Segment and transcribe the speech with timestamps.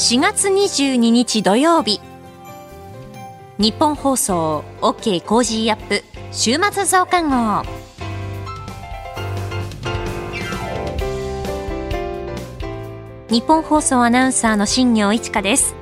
[0.00, 2.00] 4月22日土曜日。
[3.58, 6.02] ニッポン放送 OK Cozy up
[6.32, 7.62] 週末増刊号。
[13.28, 15.74] ニッポン放送アナウンサーの新行市佳です。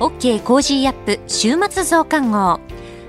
[0.00, 2.60] OK Cozy up 週末増刊号。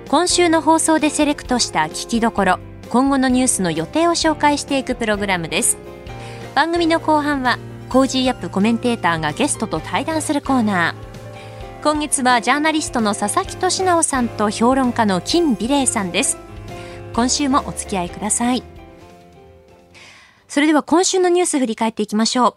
[0.07, 2.59] 今週の放送でセレクトした聞きどころ
[2.89, 5.77] 今後のニュースの予定を紹介していくプログラムです。
[6.55, 7.59] 番組の後半は
[7.91, 11.83] Cozy up コメンテーターがゲストと対談するコーナー。
[11.83, 16.37] 今月はジャーナリストの佐々木俊尚さんと評論家の金美齢さんです。
[17.11, 18.63] 今週もお付き合いください。
[20.47, 22.55] それでは今週のニュース振り返っていきましょ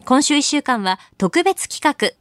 [0.00, 0.04] う。
[0.06, 2.16] 今週1週間は特別企画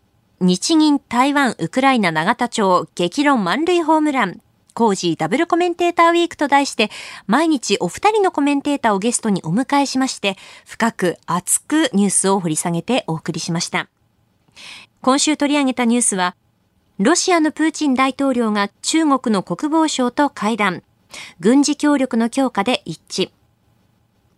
[0.45, 4.41] 日銀台湾ウクライナ永田町激論満塁ホームラン。
[4.77, 6.91] Cozy ダブルコメンテーターウィークと題して、
[7.25, 10.37] 毎日お二人のコメンテーターをゲストにお迎えしまして、
[10.67, 13.89] 深く熱くニュースを掘り下げてお送りしました。
[15.01, 16.35] 今週取り上げたニュースは、
[16.99, 20.83] ロシアのプーチン大統領が中国の国防相と会談、
[21.39, 23.31] 軍事協力の強化で一致。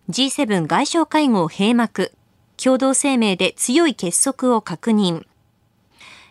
[0.08, 2.12] G7 外相会合閉幕、
[2.56, 5.26] 共同声明で強い結束を確認。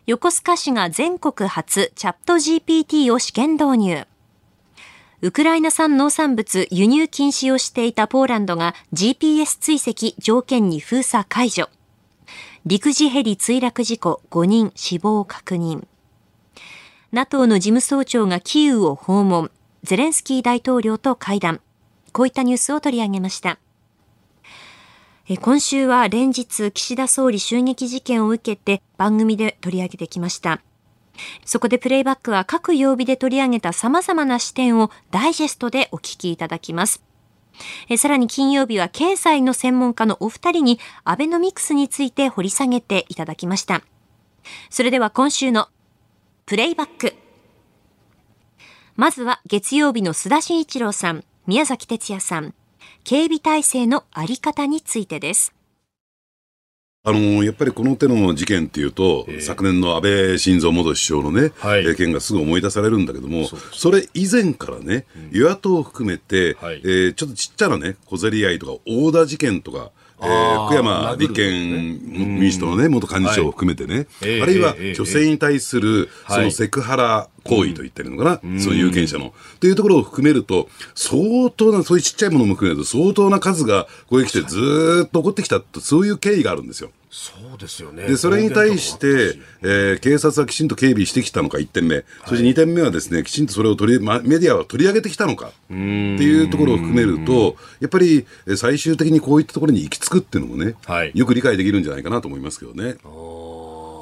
[0.09, 4.07] 横須賀市が全国初チャット GPT を試験導入。
[5.21, 11.69] ウクライナ産農産物輸入禁止をしていたポーランドが GPS 追跡条件に封鎖解除。
[12.65, 15.85] 陸自ヘリ墜落事故5人死亡確認。
[17.11, 19.51] NATO の事務総長がキーウを訪問。
[19.83, 21.59] ゼレンスキー大統領と会談。
[22.13, 23.59] こういったニュースを取り上げました。
[25.41, 30.61] 今週は連日岸田総理襲撃事件を受けて番組で取り上げてきました。
[31.45, 37.03] そこでプレイバックは各曜日で取り上げた様々な視点をダイジェストでお聞きいただきます。
[37.97, 43.81] さらに金曜日は経済の専門家のお二人にアベノミクスについて掘り下げていただきました。
[44.69, 45.67] それでは今週の
[46.45, 47.13] プレイバック。
[48.95, 52.53] まずは月曜日の須田慎一郎さん、宮崎哲也さん、
[53.03, 55.53] 警備体制のあり方についてです。
[57.05, 79.33] あのやっぱりこの手の事件っていうと、えー、昨年の安倍晋三元首相のね、はい、件がすぐ思い出されるんだけども、それ以前からね、与野党を含めて、はい、えー、ちょっとちっちゃなね、小競り合いとか、大田事件とか、えー、福山立憲民主党のね、元幹事長を含めてね、はい、あるいは女性に対する、そのセクハラ行為と言ってるのかな、うん、その有権者の。
[79.59, 86.91] というところを含めると、相当な、そういうちっちゃいものも含めると、相当な数がここへ来てずっと起こってきたと、そういう経緯があるんですよ。
[87.11, 88.03] そうですよね。
[88.03, 92.03] で、それに対して、えー、警察はきちんと警備してきたのか、1点目。
[92.27, 102.97] そして2点目はですね、きちんとそれを取り、ま、メディアは取り上げてきたのか、っていうところを含めると、やっぱり最終的にこういったところに行き着くっていうのもね、はい、よく理解できるんじゃないかなと思いますけどね。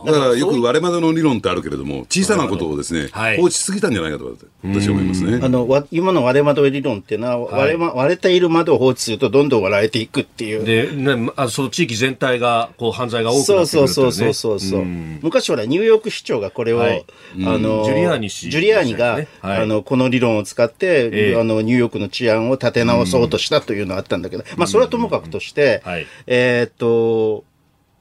[0.05, 4.25] だからよく割れ窓の理論ってあるけれども、小さなことをですね、放置しすぎたんじゃないかと
[4.63, 5.39] 私は思いますね。
[5.41, 10.63] あの今の割れ窓理論っていうのは、割れま、割れている窓を放置するとどんどん割られていくっていう。
[10.63, 14.85] で、ね、あその地域全体がこう犯罪が多くなってくる、ね、そうそうそうそう
[15.21, 17.05] 昔ほらニューヨーク市長がこれを、はい、
[17.45, 27.43] あのジュリアーニ氏、ジュリアーニが、はい、あのこの理論を使って、えー、あのニューヨークの治安を立て直そうとしたというのがあったんだけど、まあそれはともかくとして、はい、えっと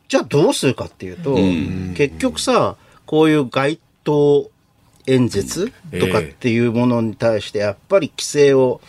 [0.09, 1.37] じゃあどうするかっていうと、
[1.97, 4.51] 結局さ、こういう街頭
[5.07, 8.81] 演説とかっていうものに対してやっぱり規制を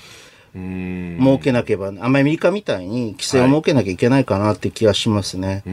[0.54, 5.64] 設けなければ、アメリカみたいに規制を設けなきゃいけないかなって気がしますね。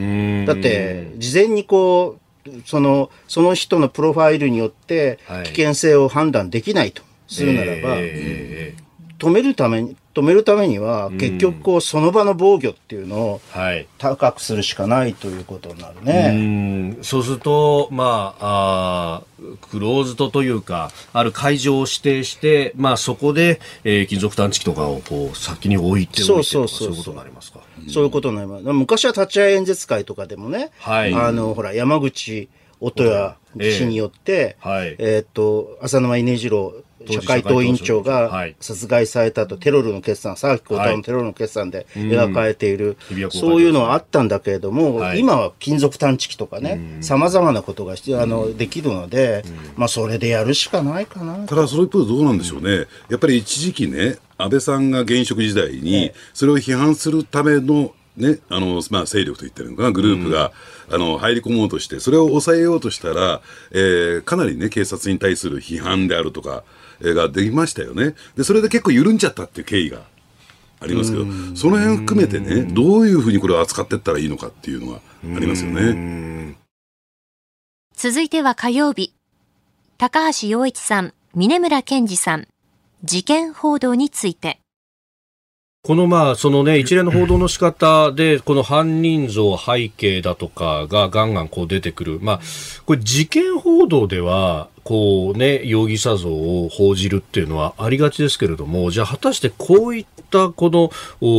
[0.47, 7.97] だって、事前にこう、その、その人のプロファイルによって危険性を判断できないとするならば、
[9.19, 13.41] 止めるために、止めるためには、結局こう、その場の防御っていうのを
[13.99, 16.97] 高くするしかないということになるね。
[17.01, 27.61] うそうすると、まあ、あクローズドというか、ある会場を指定して、まあそこで、えー、金属探知機とかをこう先に置いておいてそうそうそういうことになりますか？
[27.89, 28.65] そういうことになります。
[28.65, 32.49] 昔は立ち会い演説会とかでもね、はい、あの、ほら、山口
[32.81, 36.73] 音谷氏によって、えー、はい、えー、っと、浅沼稲次郎
[37.09, 42.97] 社会党委員長が殺害されたと、テロルの決算、沢木幸太郎のテロルの決算で描かれている、
[43.31, 49.45] そういうのはあったんだけれども、今は金属探知機とかね、さまざまなことがあのできるので、
[49.77, 51.47] まあ、それでやるしかないかな。
[51.47, 52.87] ただ、その一方でどうなんでしょうね。
[53.09, 60.53] やっぱり一時期ね、安倍さんが現職時代に、それを批判するためのね、あの、まあ、勢力と言ってるのかな、グループが、
[60.89, 63.41] うん、あの、入り込もうとして、それを抑えようとしたら、
[63.73, 66.63] えー、かなりね、警察に対する批判であるとか、
[67.01, 68.15] ができましたよね。
[68.37, 70.03] で、それで結構緩んじゃったっていう経緯が
[70.81, 71.25] ありますけど、
[71.55, 75.01] その辺含めてね、どういうふうにこれを扱っていったらいいのかっていうのがあ
[75.39, 76.57] りますよね。
[77.97, 79.15] 続いては火曜日。
[79.97, 82.49] 高橋洋一さん、峰村健二さん、
[83.05, 84.61] 事件報道について。
[85.87, 92.21] このまあ、そのね、一連の報道の仕方で、この犯人像、背景だとかがガンガンこう出てくる。
[92.23, 92.41] まあ、
[92.87, 100.91] これ事件報道では、こうね、容疑者像を報じるっていうのはありがちですけれども、じゃあ果たしてこういったこの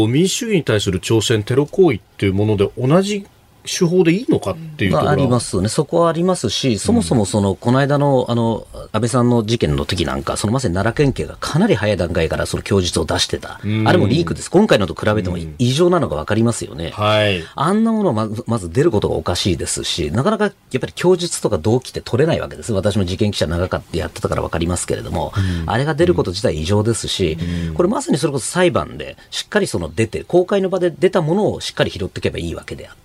[0.08, 3.26] 民主主義に対する挑戦、テロ行為っていうもので同じ
[3.66, 5.10] 手法でいいのかっていうところ。
[5.10, 25.34] ありますね、そこはありますし、そもそもその、この間のあの安倍さんの事件の時なんか、そのまさに奈良県警がかなり早い段階からその供述を出してた、あれもリークです、今回のと比べても異常なのが分かりますよね、はい、あんなものまずまず出ることがおかしいですし、なかなかやっぱり供述とか動機って取れないわけです、私も事件記者長かったやってたから分かりますけれども、
[25.66, 27.38] あれが出ること自体異常ですし、
[27.74, 33.05] これまさにそれこそ裁判でしっかりその出て、公開の場で出たものをしっかり拾っていけばいいわけであって。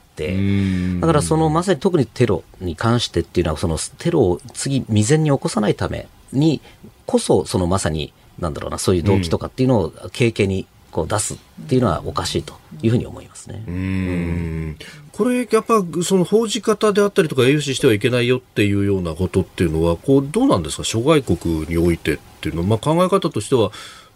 [1.00, 6.60] だからそのまさに特にテロに関してっていうのはそのテロを次未然に起こさないために
[7.06, 11.38] こそそのまさになんだろうなそういう動機とかっていうのを経験にこう出すっ
[11.68, 13.62] ていうのはおかしいというふうに思いますね。
[13.66, 14.76] うん。
[15.12, 23.70] これ、やっぱその報じ方であったりとか、有視してはいけないよっていうようなことっていうのは、こうどうなんですか、諸外国においてっていうのは、まあ、考え方としては、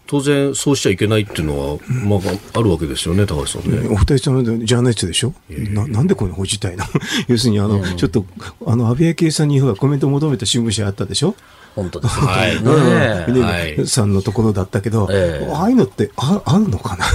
[0.07, 3.87] 当然そうしちゃいけないっていうのは、まあ、あるわけですよね、高橋さんね。
[3.89, 6.83] お二人ともジャーナリストでしょ、ななんでこんな報じたいの
[7.27, 8.25] 要するにあの、ちょっと
[8.65, 11.35] あの安倍圭さんにコメントを求めた新聞社あったでしょ？
[11.75, 17.05] 本当です、 はい、ね、はい、さんのところだったけど、えー、ああいうのってああるのかな？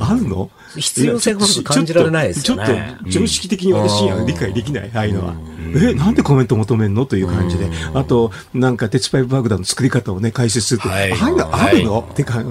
[0.06, 0.50] あるの？
[0.76, 2.64] 必要性ほど感じられないですよね。
[2.66, 5.34] ちょっと常識的に私には理解できない、ああいうのは。
[5.74, 7.06] え、なんでコメント求めるの？
[7.06, 7.70] という感じで。
[7.94, 12.42] あと、なんか鉄パイプ爆弾の作り方をね、解説すると、はい、ああいうのあるの、ってか、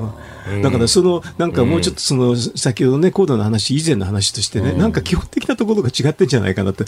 [0.64, 6.86] だからその、なんかもうちょっとその、先ほどね、高度の話、以前の話としてね、なんか基本的なところが違ってんじゃないかなって、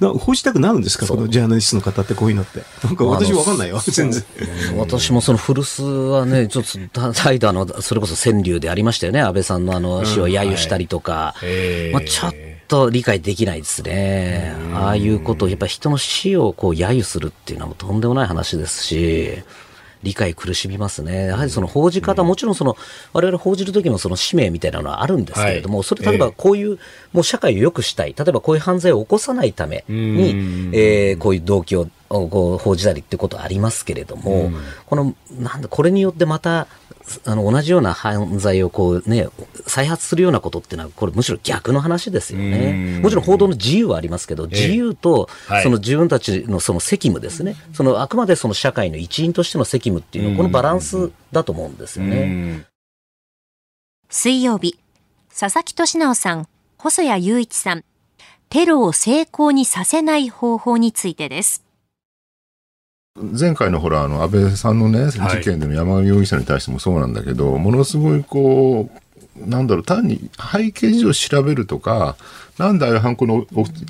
[0.00, 2.62] な報じたくなるんですか、このジャーナリストの方ってこういうのって。
[2.82, 4.22] なんか私わかんないよ、全然。
[4.76, 11.34] 私もその古巣はね、ちょっと、態度あの、それこそ川柳でありましたよね、安倍さんのあの、死を揶揄したりとか。
[11.92, 12.32] まあちょっ
[12.74, 14.52] と理解できないですね。
[14.74, 19.42] ああいうことを、やっぱり人の死をこう揶揄するっていうのはとんでもない話ですし、
[20.02, 21.26] 理解苦しみますね。
[21.26, 22.76] やはりその報じ方、もちろんその、
[23.12, 26.78] 我々報じる時のその使命みたいなのはあるんですけれども、それ例えばこういう、
[27.12, 30.30] もう社会を良くしたい、例えばこういう犯罪を起こさないために、
[30.72, 34.50] えー、こういう動機をこう報じたりっていうことはありますけれども、
[34.86, 36.68] この、なんだ、これによってまた、
[37.26, 39.28] あの同じような犯罪をこう、ね、
[39.66, 43.00] 再発するようなことっていうのは、これ、むしろ逆の話ですよね。
[43.02, 45.28] もちろん報道の自由はありますけど、自由と
[45.62, 52.64] その自分たちのその責務ですね、そのあくまでその社会の一員としての責務っていうのこのバランスだと思うんですよね。
[54.08, 54.78] 水曜日、
[55.28, 56.46] 佐々木俊直さん、
[56.78, 57.84] 細谷雄一さん、
[58.48, 61.63] テロを成功にさせない方法についてです。
[63.16, 68.90] 前回のほら、あの、安倍さんのね、事件での山上容疑者に対してもそうなんだけど、ものすごいこ
[69.36, 72.16] う、なんだろう、単に背景事情を調べるとか、
[72.58, 73.46] なんでああいう犯行に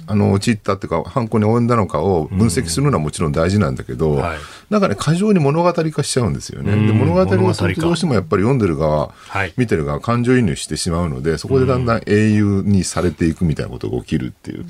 [0.06, 4.18] あの陥ったっていうか、犯行に及んだのかを分析するのはもちろん大事なんだけど、うん。
[4.20, 4.38] はい、
[4.70, 6.72] なんかね、過剰に物語化しちゃうんですよね。
[6.86, 7.48] で物語をど
[7.90, 14.64] うしてもやっぱり読んでる側、はい、見てる側、感情移入してしまうので、そこでだんだん英雄にされていくみたいなことが起きるっていう。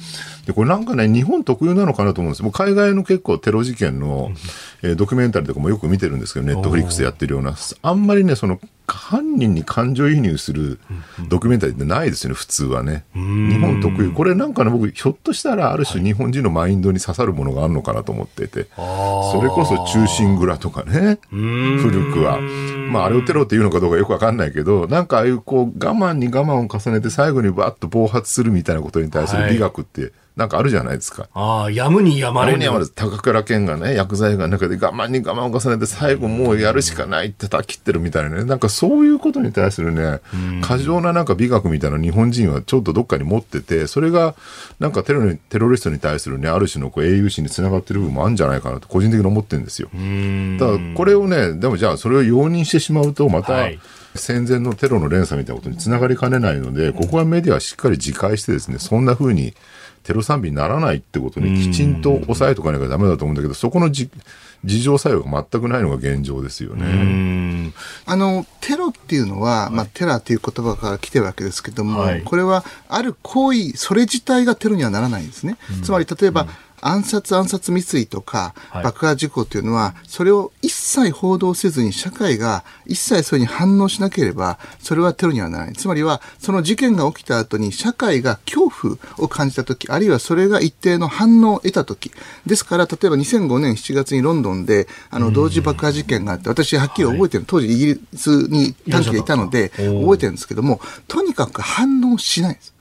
[0.46, 2.42] で、これなんかね、日本特有なのかなと思うんです。
[2.42, 4.32] もう海外の結構テロ事件の、
[4.82, 10.78] えー、ドキュメンタリーとかもよく見てるんですけど、ネットフリックスでやってるような、あんまりね、その、犯人に感情移入する
[11.28, 13.04] ドキュメンタリーってないですよね、普通はね。
[13.14, 14.10] 日本特有。
[14.10, 22.38] これなんかね、僕、ひょっとしたらある種日本人のマインドに刺さるものがあるのかなと思ってて、それこそ忠臣蔵とかね、古くは。
[22.90, 31.28] まあ、あれをテロっていうのかどうかよくわかんないけど、なんかああいうこう、我慢に我慢を重ねて最後にバッと暴発するみたいなことに対する美学って、はいなんかあるじゃないですか。
[31.32, 38.44] ああ、やむにやまれやむにやまれ高倉健がね、薬剤が中で我慢に我慢を重ねて最後もうやるしかないってた切ってるみたいなね。
[38.44, 40.20] なんかそういうことに対するね、
[40.62, 44.34] 過剰ななんか美学みたいな日本人はちょっとどっかに持ってて、それが
[44.80, 49.88] なんかテロにテロリストに対するね、ある種のこう英雄心につながってる部分もあるんじゃないかなと個人的に思ってるんですよ。
[50.58, 53.78] ただこれをね、でもじゃあそれを容認してしまうとまた、はい
[54.16, 59.54] 戦前のテロの連鎖みたいなことにつながりかねないので、ここはメディアはしっかり自戒してですね、そんな風に
[60.04, 64.10] テロ賛美にならないってことにきちんと抑えとかなきゃダメだと思うんだけど、そこのじ
[64.64, 67.72] 事情作用が全くないのが現状ですよね。
[68.06, 75.56] あの、テロっていうのは、まあ、テラーという言葉から来てるわけですけども、はい、これはある行為、それ自体がテロにはならないんですね。
[75.82, 76.48] つまり、例えば、
[76.84, 85.74] 暗殺暗殺未遂とか爆破事故というのは、それを一切報道せずに社会が一切それに反応しなければ、それはテロにはならない。
[85.74, 92.12] つまりは、その事件が起きた後に社会が恐怖を感じたとき、あるいはそれが一定の反応を得たとき、
[92.46, 102.73] ですから、例えば2005年7月にロンドンで、あの、同時爆破事件があって、私はっきり覚えてる、当時イギリスに短期でいたので、覚えてるんですけども、とにかく反応しないんです。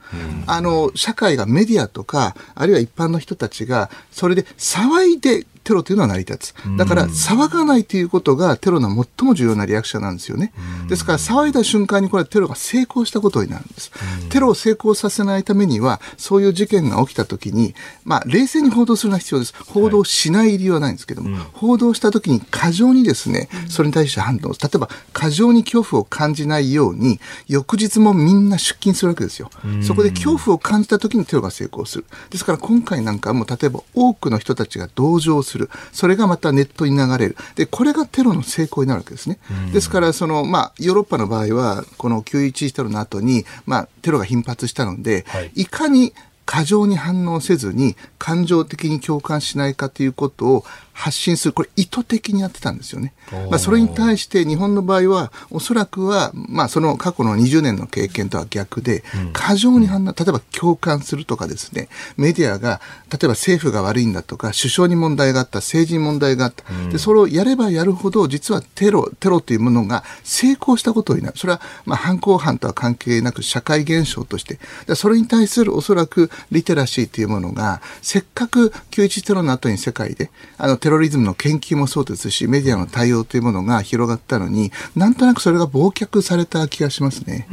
[0.46, 6.54] あの、社会がメディアとか、あるいは一般の人たちが、それで騒いでテロというのは成り立つ。
[6.76, 10.52] だから、騒がないということがテロの最も重要なリアクションなんですよね。
[10.88, 13.90] ですから、騒いだ瞬間にこれはテロが成功したことになるんです。
[14.28, 19.54] テロを成功させないためには、そういう事件が起きたときに、まあ、冷静に報道するのは必要です。
[19.66, 29.50] 報道しない理由はないんですけども、報道したときに過剰にですね、それに対して判断を、例えば、過剰に恐怖を感じないように、翌日もみんな出勤するわけですよ。
[29.82, 32.04] そこで恐怖を感じたときにテロが成功する。
[32.30, 35.53] ですから今回なんかも、例えば多くの人たちが同情する。
[35.54, 35.70] する。
[35.92, 37.36] それがまたネットに流れる。
[37.54, 39.38] で、これがテロの成功になるわけですね。
[39.72, 46.12] ですから、その、まあ、ヨーロッパの場合は、この911テロの後に、まあ、テロが頻発したので、はい、いかに
[46.46, 53.12] 過剰に反応せずに感情的に共感しないかということを発信する、これ意図的にやってたんですよね。
[53.50, 66.64] まあ、それに対して日本の場合は、おそらくは、まあ、その過去の20年の経験とは逆で、過剰に反応、例えば共感するとかですね、メディアが、例えば政府が悪いんだとか、首相に問題があった、政治に問題があった。
[66.90, 71.36] で、それをやればやるほど、実はテロ、テロというものが成功したことになる。
[71.36, 74.58] それは、まあ、犯行犯とは関係なく社会現象として、
[74.94, 87.48] それに対するおそらくリテラシーというものが、せっかく911テロの後に世界で、あの、テロリズムの研究もそうですし、メディアの対応というものが広がったのに、なんとなくそれが忘却された気がしますね。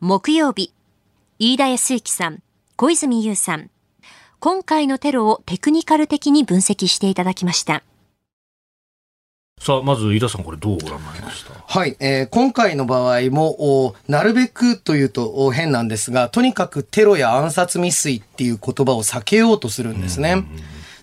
[0.00, 0.72] 木曜日、
[1.38, 2.42] 飯田康之さん、
[2.76, 3.68] 小泉優さん、
[4.40, 7.82] 今回のテロをテクニカル的に分析していただきました。
[9.64, 11.52] さあ、まず飯田さん、これどうご覧になりました？
[11.54, 20.44] はい、えー、今回の場合も、なるべくというと変なんですが、とにかくテロや暗殺未遂っていう言葉を避けようとするんですね。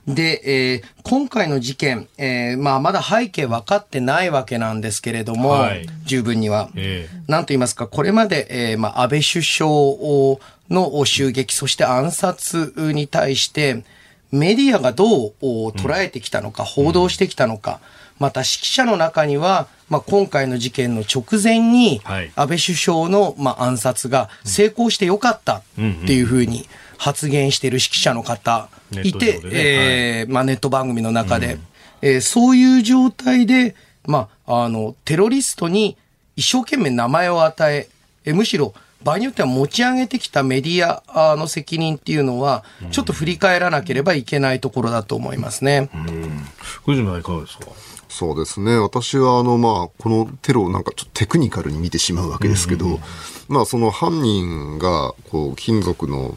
[0.10, 6.70] で、えー、今回の事件、えー、まあ、まだ背景分かってないわけなんですけれども、はい、十分には。
[6.76, 9.70] えー、なんと言いますか、これまで、えー、まあ、安倍首相
[10.70, 13.86] の襲撃、そして暗殺に対して、
[14.34, 17.80] メディアがどう捉えてきたのか、うん、報道してきたのか、
[18.20, 22.02] また指揮者の中には、まあ、今回の事件の直前に、
[22.36, 25.64] 安倍首相の、まあ、暗殺が成功してよかったっ
[26.06, 28.70] ていうふうに発言している指揮者の方
[29.04, 31.62] いて、ねえー、まあ、ネット番組の中で、うん、
[32.02, 35.98] えー、そういう状態で、まあ、あの、テロリストに
[36.36, 37.88] 一生懸命名前を与え、
[38.26, 38.74] えむしろ
[39.04, 45.90] 場合によっては持ち上げてきたメディアの責任っていうのは、ちょっと振り返らなければいけないところだと思いますね。
[45.94, 46.46] うん、
[47.20, 47.72] いかがですか？
[48.20, 48.78] そうですね。
[48.78, 53.00] 私は、あの、まあ、このテロをなんかちょっとテクニカルに見てしまうわけですけど、うんうん、
[53.48, 56.36] まあ、その犯人が、こう、金属の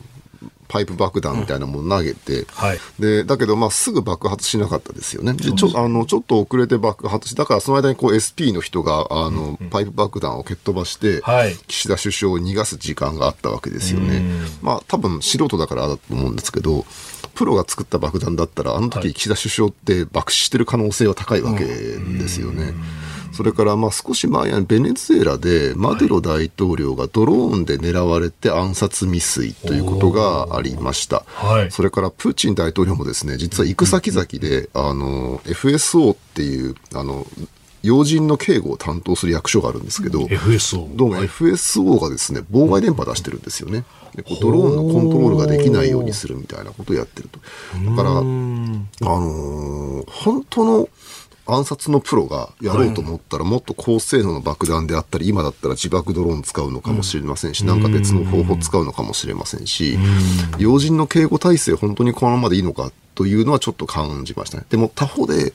[0.68, 5.34] パイプ爆弾みたいなものを投げて、うんはい、でだけど、まあ、すぐ爆発しなかったですよね。
[5.34, 14.22] でちょあのちょっと遅れて爆発しだからその間にこう SP の人があの、うん、パイプ爆弾を蹴っ飛ばして、はい、岸田首相を逃がす時間があったわけですよね。
[14.62, 16.86] まあ多分素人だからだと思うんですけど、
[17.34, 22.74] プロが作った爆弾だったら、あの時岸田首相って爆死してる可能性は高いわけですよね。
[23.32, 31.24] それからまあ少し前にベネズエラでマデロ大統領がドローンで狙われて暗殺未遂ということがありました。
[31.26, 37.26] はい、それからプーチン大統領もですね、実は行く先々で、あの、FSO っていう、あの、
[37.82, 43.84] 要人の警護を担当する役所があるんですけど、FSO どうも FSO がですね、妨害電波出してるんですよね。
[44.14, 47.40] でこうドローンのコントロールができないようにするみたいなことをやってると。
[47.90, 50.88] だから、あのー、本当の
[51.46, 59.98] 暗殺のプロがやろうと思ったら、もっと高性能の爆弾であったり、今だったら自爆ドローン使うのかもしれませんし、なんか別の方法使うのかもしれませんし、
[60.58, 64.64] 要人の警護体制、本当にこのままでいいのかというのはちょっと感じましたね。
[64.70, 65.52] でも他方で、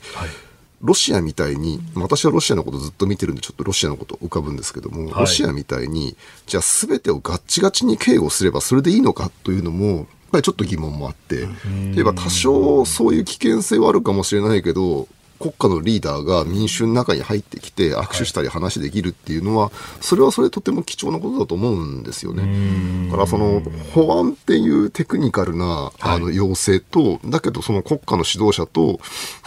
[0.80, 6.16] ロシアみたいに、私はロシアのことずっと見てるんで、ちょっとロシアのこと浮かぶんですけども、ロシアみたいに、
[6.46, 11.48] じゃあ全てをガッチガチに警護すればそれでいいのかというのも、やっぱりちょっと疑問もあって、
[11.94, 15.08] 例えば多少そういう危険性はあるかもしれないけど、
[15.38, 23.08] 国家のリーダーが民衆の中に入ってきて握手したり話できるっていうのは、それはそれとても貴重なことだと思うんですよね。
[23.08, 23.62] だからその
[23.94, 29.00] 保安っていうテクニカルなあの要請と、だけどその国家の指導者と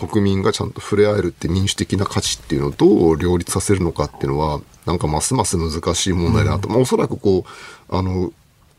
[0.10, 6.70] 国民がちゃんと触れ合えるって民主的な価値っていうのをどう両立させるのかっていうのは、なんかますます難しい問題だなと。
[6.70, 8.32] まあ、おそらくこう、あの、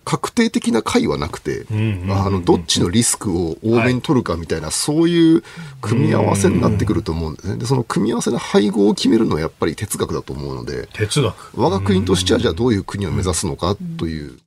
[0.05, 1.67] 確定的な解はなくて、
[2.11, 5.43] あのどっちのリスクを多めに取るかみたいな、はい、そういう
[5.81, 7.57] 組み合わせになってくると思うんですね。
[7.57, 14.39] で、その組み合わせの配合を決めるのはやっぱり哲学だと思うので、哲学我が国としてはじゃあどういう国を目指すのかという。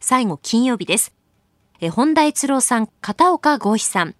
[0.00, 1.12] 最後、金曜日です。
[1.80, 4.14] え本田悦郎さん、片岡豪志さん。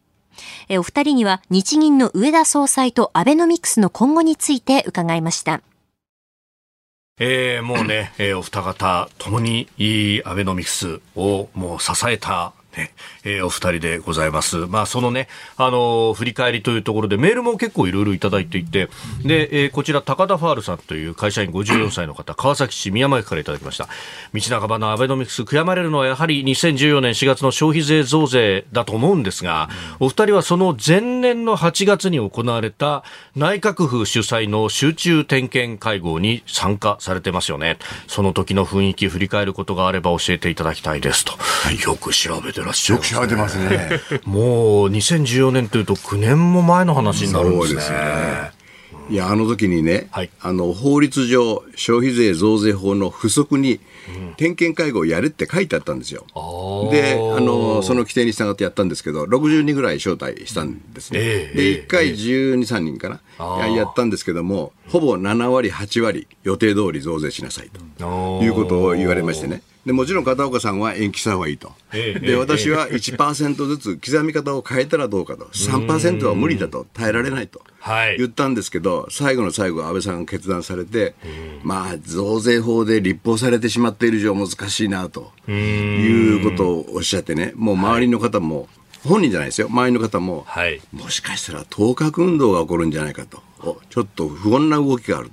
[0.68, 5.62] えお二人には日銀の上田総裁とアベノミクスの今後について伺いました。
[7.18, 12.90] えー、もうね、えー、お二方ともにいいアベノミクスをもう支えたね、
[13.24, 14.56] えー、お二人でございます。
[14.66, 18.88] まあ、そのね、あのー、振り返りというところでメールも結構いろいろいただいていて、
[19.24, 23.88] で、えー、こちら高田ファールさんという会社員54歳の方、川崎市宮前区からいただきました。
[24.34, 29.68] 道半ばのアベノミクス悔やまれるのはやはり2014年4月の消費税増税だと思うんですが、
[30.00, 33.04] お二人はその前年の8月に行われた
[33.34, 37.78] 内閣府主催の集中点検会合に参加されてますよね。
[38.06, 41.32] その時の雰囲気振り返ることがあれば教えていただきたいですと。
[41.84, 44.00] よく調べてらっしゃる、ね、よく調べてますね。
[44.24, 47.80] もう2014年というと9年も前の話になるんですね。
[47.80, 48.56] すね。
[49.08, 53.80] いや、あの時にね、はい、あの、法律上、消費税増税法の不足に、
[54.36, 56.26] 点検会合をやれって書いてあったんですよ。
[56.34, 61.20] うん、で、あの、その規定に従ってやったんですけど、60人ぐらい招待したんですね。
[61.22, 69.62] えー、で、1回12、3人かな、やったんですけども、ほぼ7割、8割、予定通り増税しなさいということを言われましてね。
[69.86, 77.62] でもちろん片岡さんは延期した方がいいと、で私は1%ずつ刻み方を変えたらどうかと、3%は無理だと、耐えられないと。
[78.18, 81.14] 言ったんですけど、最後の最後、安倍さんが決断されて、
[81.62, 88.68] まあ、増税法で立法されてしまっている以上、難しいなということをおっしゃってね、もう周りの方も、
[89.04, 95.30] 本人じゃないですよ、周りの方も、はい、もしかしたら当確運動が起こるんじゃないかと、ちょっと不穏な動きがある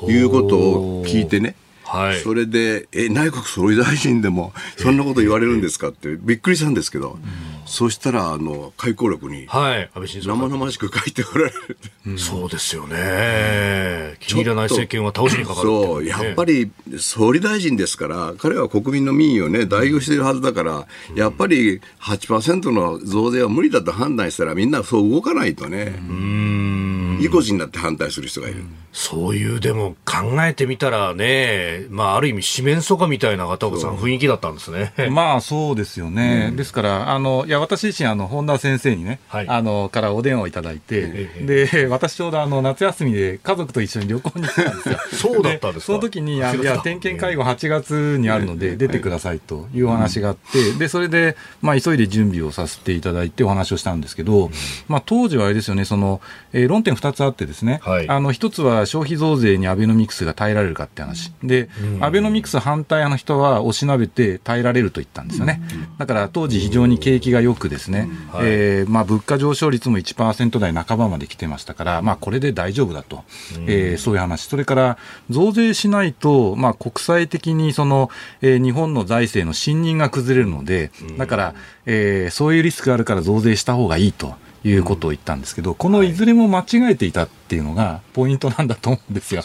[0.00, 1.56] ということを聞いてね、
[1.92, 7.18] はい、それで、え、内閣総理大臣でも、そんなこと言われるんですかって、びっくりしたんですけど、
[7.66, 14.16] そしたら、あの、回顧録に、生々しく書いておられる、うん、そうですよね。
[14.20, 25.94] 気に入らない政権は倒しにかかる、ね、そう、やっぱり、総理大臣ですから、彼は国民の民意をね、代表しているはずだから、うん、やっぱり8%の増税は無理だと判断したら、みんなそう動かないとね。
[26.08, 27.18] うん。
[27.20, 28.64] 意固地になって反対する人がいる。
[28.92, 34.92] そういう、でも考えてみたらね、まあ、ある意味、四面楚歌みたいな片岡さん、雰囲気だったんですね。
[35.10, 36.48] まあ、そうですよね。
[36.50, 44.98] うん、ですから、あの、いや、私自身、あの、本田先生にね、はい、あの、からお電話をいただいて、で、私ちょうど、あの、夏休みで家族と一緒に旅行に行ったんですよ。
[45.12, 45.86] そうだったんですか？
[45.86, 46.52] その時に、いや、
[46.82, 54.50] 点検会合8月にあるので、出てくださいというお話があって、で、それで、まあ、急いで準備をさせていただいてお話をしたんですけど、
[54.88, 56.20] まあ、当時はあれですよね、その、
[56.52, 61.32] えー、論点2つあってですね、はい、あの、一つは消費増税にアベノミクスが耐えられるかって話。
[61.42, 61.68] で、
[62.00, 65.62] アベノミクス反対派の人はおしなべて耐えられると言ったんですよね。
[65.98, 73.24] だから当時非常に景気がよくですね、はい、えー、まあ物価上昇率も1%台半ばまで来てましたから、まあこれで大丈夫だと、
[73.66, 74.42] えー、そういう話。
[74.42, 74.98] それから
[75.30, 81.54] 増税しないと、まあ国際的にその、えー、日本の財政の信任が崩れるので、だから、
[81.86, 84.34] えー、そういうリスクがあるから増税した方がいいと。
[84.64, 89.42] いうことを言ったんですけど、このいずれも間違えていたっていうのがポイントなんだと思うんですよ。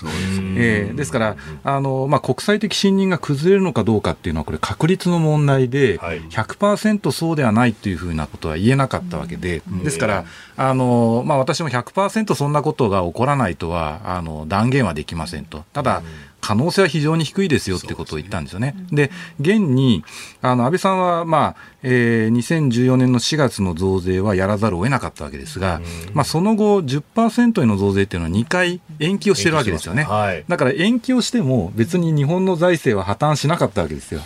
[0.55, 10.25] えー、ですから、あのまあ、国際的信任が崩れるのかどうかっていうのは、これ、確率の問題で、100%そうではないというふうなことは言えなかったわけで、ですから、
[10.55, 15.63] あのまあ、私も100%そんなことが起こらないとはあの断言はできませんと。
[15.73, 16.01] ただ、
[16.39, 18.75] 可能性は非常に低いですよってことを言ったんですよね。
[18.91, 20.03] で、現に、
[20.41, 21.55] あの、安倍さんは、まあ、
[21.89, 25.79] えー、2014年の4月の増税はやらざるを得なかったわけですが、
[26.13, 30.03] まあ、その後、10%への増税っていうのは2回延期をしてるわけですよね。
[30.03, 34.19] はい、だから延期をしても、別に日本の財政は破綻しなかったわけですよ。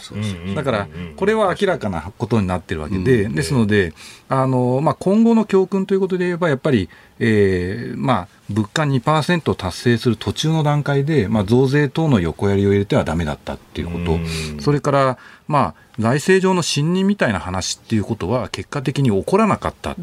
[0.56, 3.93] だから、これは明らかなことになってるわけで、ですので、
[4.28, 15.17] あの、まあ、今後の教訓ということで言えば、やっぱり、えー、まあ、物価2%達成する途中の段階で、まあ、増税等の横やりを入れてはだめだったっていうこと、それから、
[15.51, 19.95] まあ、財政上の信任みたいな話っていうことは結果的に起こらなかった。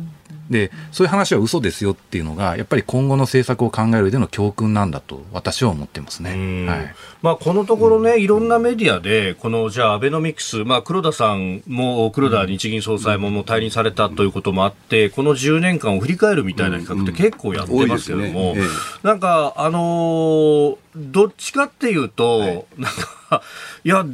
[0.50, 6.94] でそういう話は嘘ですよっていうのがやっぱり今後の政策を考えるでの教訓なんだと私は思ってますね、はい。
[7.20, 18.56] まあ、このところね、いろんなメディアでこのじゃあアベノミクス、まあ、黒田さんも黒田日銀総裁ももう退任されたということもあってこの10年間を振り返るみたいな企画って結構やってますけれども、
[19.02, 22.92] なんかあのーどっちかっていうと、はい、なん
[23.28, 23.42] か、
[23.84, 24.04] いや、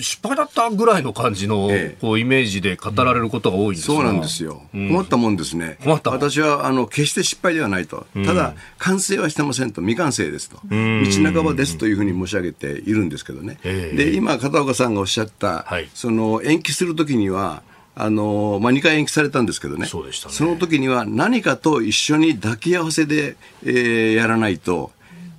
[0.00, 4.62] 失敗だったぐらいの感じの、ええ、こうイメージで語られることが多いんです、そうなんですよ。
[4.74, 5.78] うん、困ったもんですね。
[5.82, 8.06] 困った私は、あの、決して失敗ではないと。
[8.26, 10.56] ただ、完成はしてませんと、未完成ですと。
[10.56, 13.58] 道半ばですというふうに申し上げているんですけどね。
[13.62, 17.62] で、今、片岡さんがおっしゃった、はい、その、延期するときには、
[18.00, 19.86] あのまあ、2回延期されたんですけどね。
[19.86, 24.92] そ、ね、その時には何かと一緒に抱き合わせで、えー、やらないと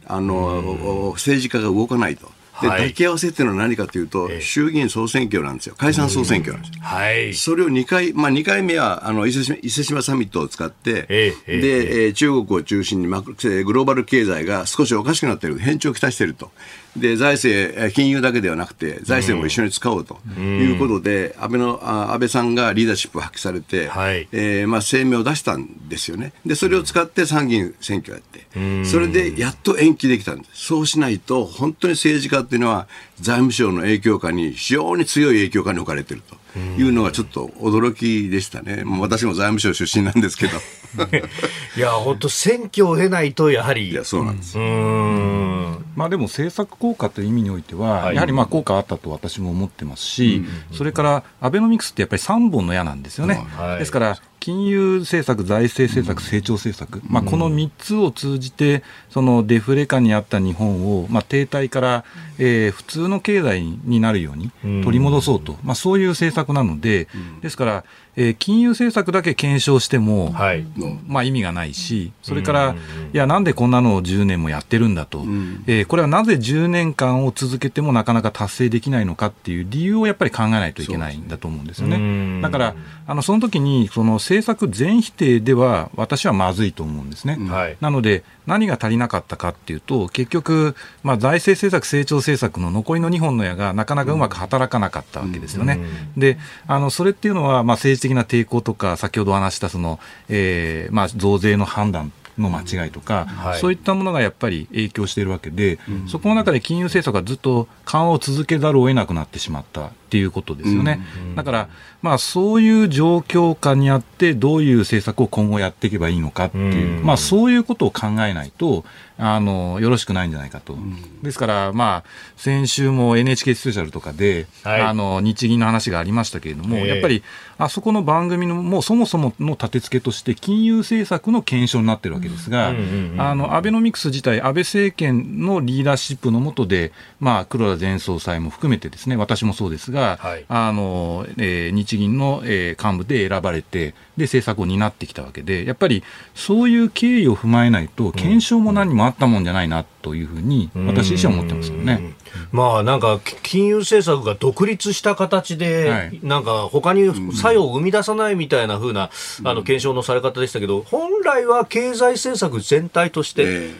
[0.09, 2.29] あの政治家が動かないと。
[2.61, 5.75] で、抱き合わせっていうのは何かというと、衆議院総選挙なんですよ。
[5.77, 6.83] 解散総選挙なんですよ。
[6.83, 7.33] はい。
[7.33, 16.51] それを2回、まあ2回目は、あの、伊勢島伊勢島サミットを使って、で、えー、中国を中心に、ま、グローバル経済が少しおかしくなっている、変調をきたしていると。
[16.97, 21.79] で財政、金融だけではなくて、財政も一緒に使おうということで、安倍の
[22.11, 32.87] 安倍さんがリーダーシップを発揮されて、はい、えー、まあ、声明を出したんですよね、でそれを使って参議院選挙をやって、それでやっと延期できたんです、そうしないと、本当に政治家っていうのは、
[33.21, 36.37] 財務省の影響下に、非常に強い影響下に置かれていると。
[36.57, 40.57] いうのがちょっと驚きでしたね、私も財務省出身なんですけど。
[41.77, 43.89] いや、本当、選挙を経ないと、やはり。
[43.89, 44.57] いや、そうなんです。
[44.57, 53.45] うんまあ、でも政策効果という意味においては、はい、やはりまあ効果あったと私も思ってますし、うん、それからアベノミクスってやっぱり3本の矢なんですよね。
[53.55, 62.05] はい、ですから金融政策、財政政策、成長政策、まあ、この3つを通じて、そのデフレ下にあった日本を、まあ、停滞から、
[62.39, 64.51] えー、普通の経済になるように
[64.83, 67.07] 取り戻そうと、まあ、そういう政策なので、
[67.41, 67.83] ですから、
[68.15, 70.65] えー、金融政策だけ検証しても、はい、
[71.07, 72.75] まあ、意味がないし、それから、
[73.13, 75.19] いや、なんでこんなのを10年もやってるんだと、
[75.67, 82.41] えー、これはなぜ10年間を続けてもなかなか達成できないのかっていう理由をやっぱり考えないといけないんだと思うんですよね。
[82.41, 82.75] だから、
[83.07, 87.37] あのその時にその政策全否定では私はまずいと思うんですね。
[87.49, 95.79] はい、なので何が足りなかったかっていうと結局、まあ、財政政策、成長政策の残りの2本の矢がなかなかうまく働かなかったわけですよね。
[96.17, 111.01] であのそれっていうのは、まあ、政治的な抵抗とか先ほど話したその、えーまあ、増税の判断の間違いとか、はい、そういったものがやっぱり影響しているわけで、うん、そこの中で金融政策がずっと緩和を続けざるを得なくなってしまったっていうことですよね。
[111.17, 111.69] うん、だから、
[112.01, 118.85] まあ、そういう状況下にあって、どういう政策を今後やっていけばいいのかっていう、うん、まあ、そういうことを考えないと、
[119.21, 127.21] あのよろしくないんじゃないかと、うん、ですから、まあ、先週も NHK スペシャルとかで、はい、あの日銀の話がありましたけれども、えー、やっぱり
[127.59, 132.69] あそこの番組のもうそもそもの立て付けとして、金融政策の検証になってるわけですが、
[133.17, 146.01] あのアベノミクス自体、安倍政権のリーダーシップの下で、まあ、黒田前総裁も含めてですね、私もそうですが、はい、あのえー、日銀の、えー、幹部で選ばれて、で政策を担ってきたわけで、やっぱり
[146.35, 152.13] そういう経緯を踏まえないと、検証も何もあったもんじゃないなというふうに、私自身は思ってますけどね。
[152.51, 159.09] まあなんか金融政策が独立した形で、はい、なんか他に作用を生み出さないみたいなふうな、
[159.43, 163.71] あの検証のされ方でしたけど、本来は経済政策全体として、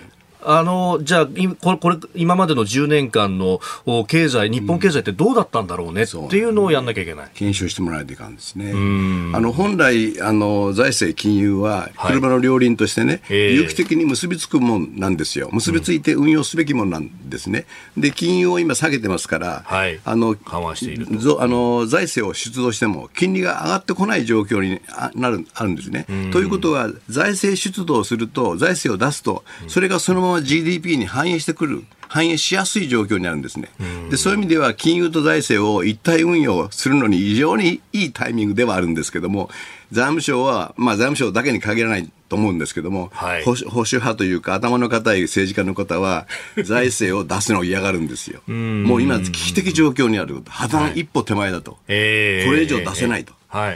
[0.41, 1.28] あのじゃあ
[1.62, 3.60] これ、これ今までの10年間の
[4.08, 8.71] 経済、日本経済ってどうだったんだろうね、っていうのをやんなきゃいけない、検証してもらわないといかんですね。
[8.71, 17.65] あの本来あの、財政、金融は車の両輪としてね、はい、有機的に結びつくもんなんですよ、結びついて運用すべきものなんですね、
[17.97, 21.08] で金融を今、下げてますから、はい、あの緩和している
[21.39, 24.82] あの財政を出動しても、金利が上がってこない状況に
[25.15, 26.06] なるあるんですね。
[26.32, 31.83] ということは、財政出動すると、財政を出すと、それがそのままま GDP に反映してくる。
[32.09, 33.69] 反映しやすい状況にあるんですね。
[34.09, 39.49] でそういう意味では金融と財政を一体運用するのに非常にいいタイミングではあるんですけども、
[39.91, 43.63] 財務省は、まあ財務省だけに限らないと思うんですけども、はい、保守
[43.93, 46.27] 派というか頭の固い政治家の方は
[46.63, 48.41] 財政を出すのを嫌がるんですよ。
[48.51, 50.41] もう今危機的状況にある。
[50.47, 51.71] 破綻一歩手前だと。
[51.71, 53.33] はい、これ以上出せないと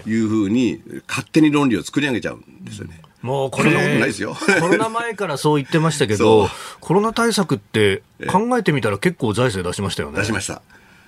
[0.07, 3.02] いうふうに勝手に論理を作り上げちゃうんですよね。
[3.23, 3.71] もうこれ、
[4.59, 6.49] コロナ前からそう言ってましたけど、
[6.81, 10.19] コロナ対策って考えてみたら結構財政出しましたよね。
[10.19, 10.61] 出しました。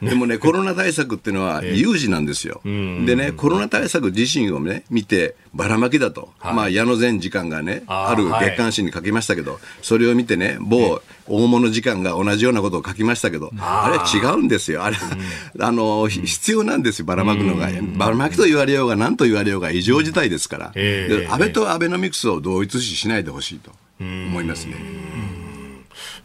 [0.09, 2.61] でもね、コロナ対策っていうのは有事なんですよ。
[2.63, 14.83] でね、コロナ対策自身をね、見て、ばらまきだと、はい、まあ、矢野前時間がね、ある月刊誌に書きましたけど、それを見てね、某大物時間が同じようなことを書きましたけど、あれは違うんですよ。
[14.83, 14.97] あれ、
[15.59, 17.69] あの、必要なんですよ、ばらまくのが。
[17.97, 20.71] ばらまきと言われようが、何と言われようが異常事態ですから。
[20.73, 25.44] で安倍とアベノミクスを同一視しないでほしいと思いますね。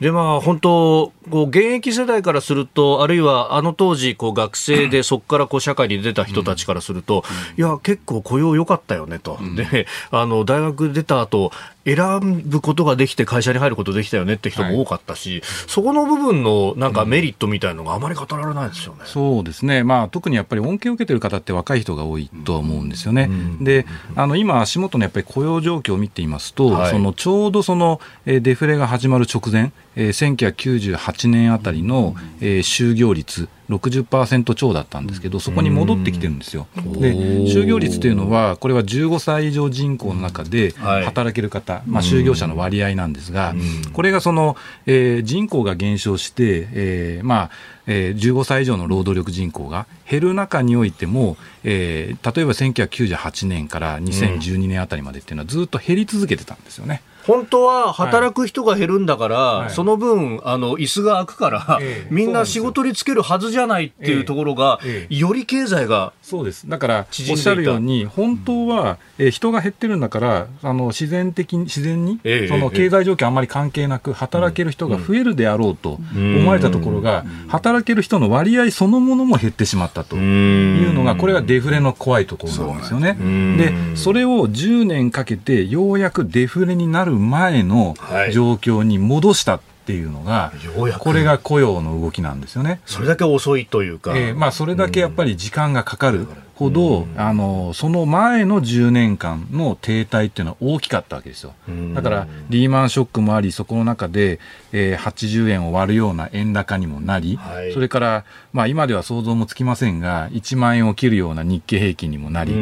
[0.00, 7.24] でまあ本当こう現役世代からするとあるいはあの当時こう学生でそこからこう社会に出た人たちからすると、
[7.56, 11.52] いや結構雇用良かったよねと、であの大学出た後
[11.84, 23.28] 選ぶことができて会社に入ることできたよねって人も多かったし、はい、そこの部分のなんかメリットみたいのがあまり語られないですよね、うん、そうですね、まあ、特にやっぱり恩恵を受けてる方って若い人が多いと思うんですよね。
[23.30, 36.66] うん、であの今、足元のやっぱり雇用状況を見ていますと、はい、そのちょうどそのデフレが始まる直前、えー、1998年あたりの、えー、就業率60%超だったんですけど、そこに戻ってきてるんですよ。
[36.98, 43.54] で、就業率というのは、これは15歳以上人口の中で働ける方、はい、まあ、就業者の割合なんですが、
[43.92, 47.50] これがその、えー、人口が減少して、えー、まあ、
[47.86, 57.02] えー、15歳以上の労働力人口が減る中においても、えー、例えば1998年から2012年あたりまでっていうのはずっと減り続けてたんですよね。
[57.26, 66.68] 本当は働く人が減るんだから、はい、その分、あの椅子が空くから、えみんな仕事に就けるはずじゃないっていうところが、え、より経済がそうです。
[66.68, 83.16] だからおっしゃるように、本当は、え人が減ってるんだから、あの自然的に自然に、その経済状況あんまり関係なく、働ける人が増えるであろうと思われたところが、働ける人の割合そのものも減ってしまったというのが、これがデフレの怖いところなんですよね。
[83.58, 87.96] でそれを10年かけて、ようやくデフレになる前の
[88.32, 92.80] 状況に戻したっていうのが、はい、これが雇用の動きなんですよね。
[92.84, 94.16] それだけ遅いというか。
[94.16, 96.26] えー、まあ、それだけやっぱり時間がかかる。
[96.60, 101.54] ほど、あのその前の10年間の停滞っていうのは大きかったわけですよ。
[101.94, 104.40] だからリーマンショックもあり、そこの中で、
[104.72, 112.52] えー、80円を割るような円高にもなり、はい、それから、まあ、今では想像もつきませんが、1万円を切るような日経平均にもなり、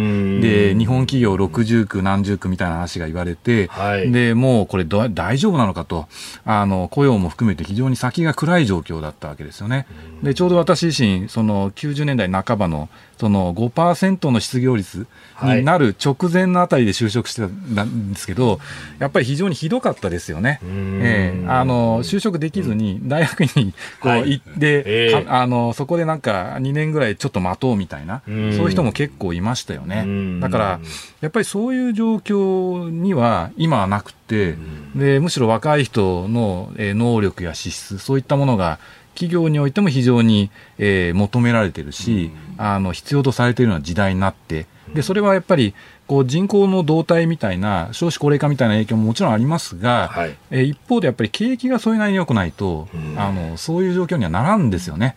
[0.41, 6.07] で日本企業60区、何十区みたいな話が言われて、はい、でもうこれ大丈夫なのかと
[6.45, 9.87] あの、雇用も含めて非常に先が暗い状況だったわけですよね。
[10.23, 15.07] でちょうど私自身、その90年代半ばのその5%の失業率
[15.43, 17.43] になる直前のあたりで就職して
[17.75, 18.61] たんですけど、
[18.99, 20.61] やっぱり非常にひどかったですよね。
[20.63, 25.11] えー、あの就職できずに大学にこう行って、はいえ。
[25.15, 30.41] ー、あのそこでなんか2年ぐらいちょっと待とうみたいな、そういう人も結構いましたよね。
[30.41, 30.81] だから
[31.21, 34.55] やっぱりそういう状況には今はなくて、
[34.95, 38.79] でむしろ若い人の能力や資質そういったものが
[39.19, 45.75] 企業においても非常に、えー、求められてるし、あの必要とされているような時代になって、でそれはやっぱり
[46.07, 55.15] こう人口の動態みたいな少子高齢化みたいな影響ももちろんありますが、はい、え一方でやっぱり景気がそれなりに良くないと、あのそういう状況にはならんですよね。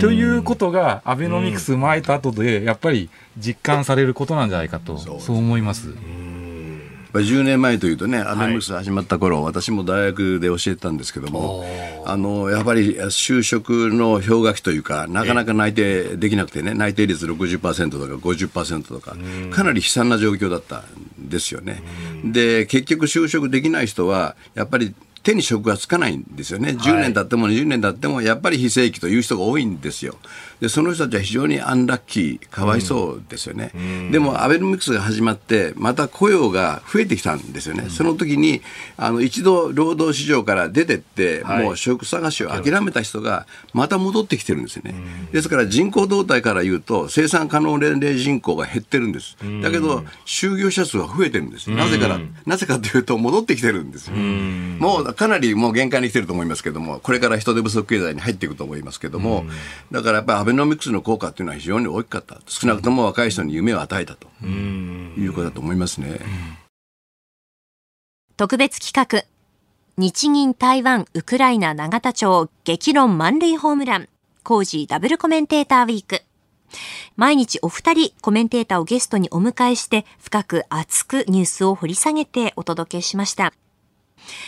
[0.00, 5.94] ということがアベノミクス巻いた後でやっぱり実感されることなんじゃないかと、そう思います。
[7.12, 11.64] 10年前というとね、アベムス始まった頃、はい、私も大学で教えてたんですけども、
[12.04, 19.16] あのやっぱり就職の氷河期というか、なかなか内定できなくてね、内定率60%とか50%とか、
[19.50, 20.80] かなり悲惨な状況だった
[21.20, 21.82] んですよね。
[22.24, 24.94] で、結局就職できない人は、やっぱり
[25.28, 30.16] 手に職がつかないんですよね、10年経っても20年経っても、やっぱり非正規という人が多いんですよ。
[30.60, 38.60] でその人たちは非常にアンラッキー、かわいそうですよね、うん、でもアベノミクスが始まって、また雇用が増えてきたんですよね、うん、その時に
[38.96, 59.46] あの一度労働市場から出てって、はい、もう職探しを諦めた人がまた戻ってきてるんですよね、うん、ですから人口動態から言うと、生産可能年齢人口が減ってるんです、だけど、就業者数は増えてるんです、なぜから、なぜかというと、戻ってきてるんですよ、もうかなりもう限界に来てると思いますけども、これから人手不足経済に入っていくと思いますけども、
[59.90, 62.40] だからやっぱりベノミクスの効果というのは非常に大きかった。
[62.46, 66.20] 少なくとも若い人に夢を与えたということだと思いますね。
[68.36, 69.24] 特別企画。
[69.96, 74.08] 日銀台湾ウクライナ永田町激論満塁ホームラン。
[74.44, 76.22] 工事ダブルコメンテーターウィーク。
[77.16, 83.52] 毎日お二人コメンテーターをゲストにお迎えして深く熱くニュースを掘り下げてお届けしました。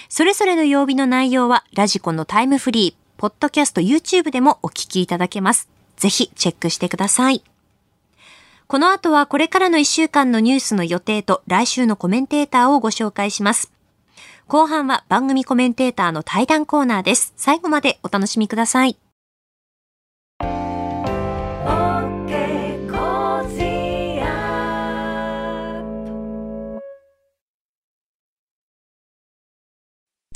[0.09, 5.69] それぞれの曜日の内容はラジコのタイムフリー、ポッドキャスト YouTube でもお聞きいただけます。
[5.97, 7.45] ぜひチェックしてください。
[8.67, 13.73] この後はこれからの1週間のニュースの予定と来週のコメンテーターをご紹介します。
[14.47, 17.33] 後半は番組コメンテーターの対談コーナーです。
[17.37, 18.97] 最後までお楽しみください。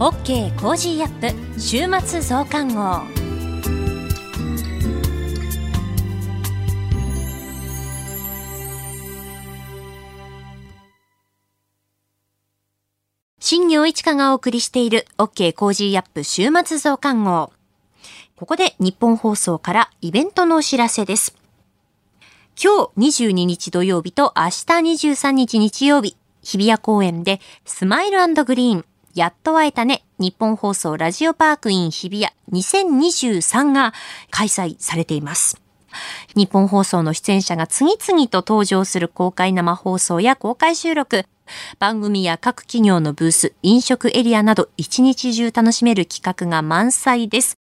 [0.00, 3.00] OK コージーアップ週末増刊号。
[13.38, 17.52] 新業一華がお送りしている OK コージーアップ週末増刊号。
[18.34, 21.36] ここで日本放送からイベントのお知らせです。
[22.60, 24.50] 今日22日土曜日と明日
[25.06, 33.94] 23日日曜日、日比谷公園でスマイルグリーン、やっと会えたね、日本放送ラジオパークイン日比谷2023が
[34.30, 35.60] 開催されています。
[36.34, 41.26] 日本放送の出演者が次々と登場する公開生放送や公開収録、
[41.78, 47.63] 番組や各企業のブース、飲食エリアなど一日中楽しめる企画が満載です。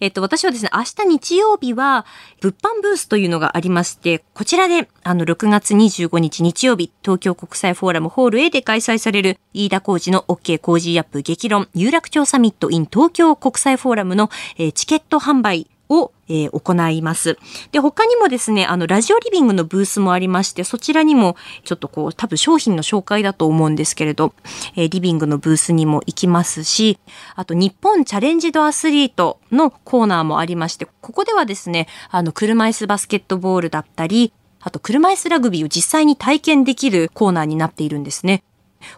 [0.00, 2.06] えっと、私はですね、明日日曜日は、
[2.40, 17.38] 物販ブースというのがありまして、こちらで、あの、6月25日日曜日、東京国際フォーラムホール A で開催される、飯田浩二の OK 工事アップ激論、有楽町サミット in 東京国際フォーラムの、えー、チケット販売を、えー、行います。
[17.72, 24.34] で、他にもですね、あの、ラジオリビングのブースもありまして、そちらにも、ちょっとこう、多分商品の紹介だと思うんですけれど、
[24.76, 26.98] えー、リビングのブースにも行きますし、
[27.34, 38.42] あと、日本チャレンジドアスリートのコーナーもありまして、ここではですね、あの、車椅子バスケットボールだったり、あと、車椅子ラグビーを実際に体験できるコーナーになっているんですね。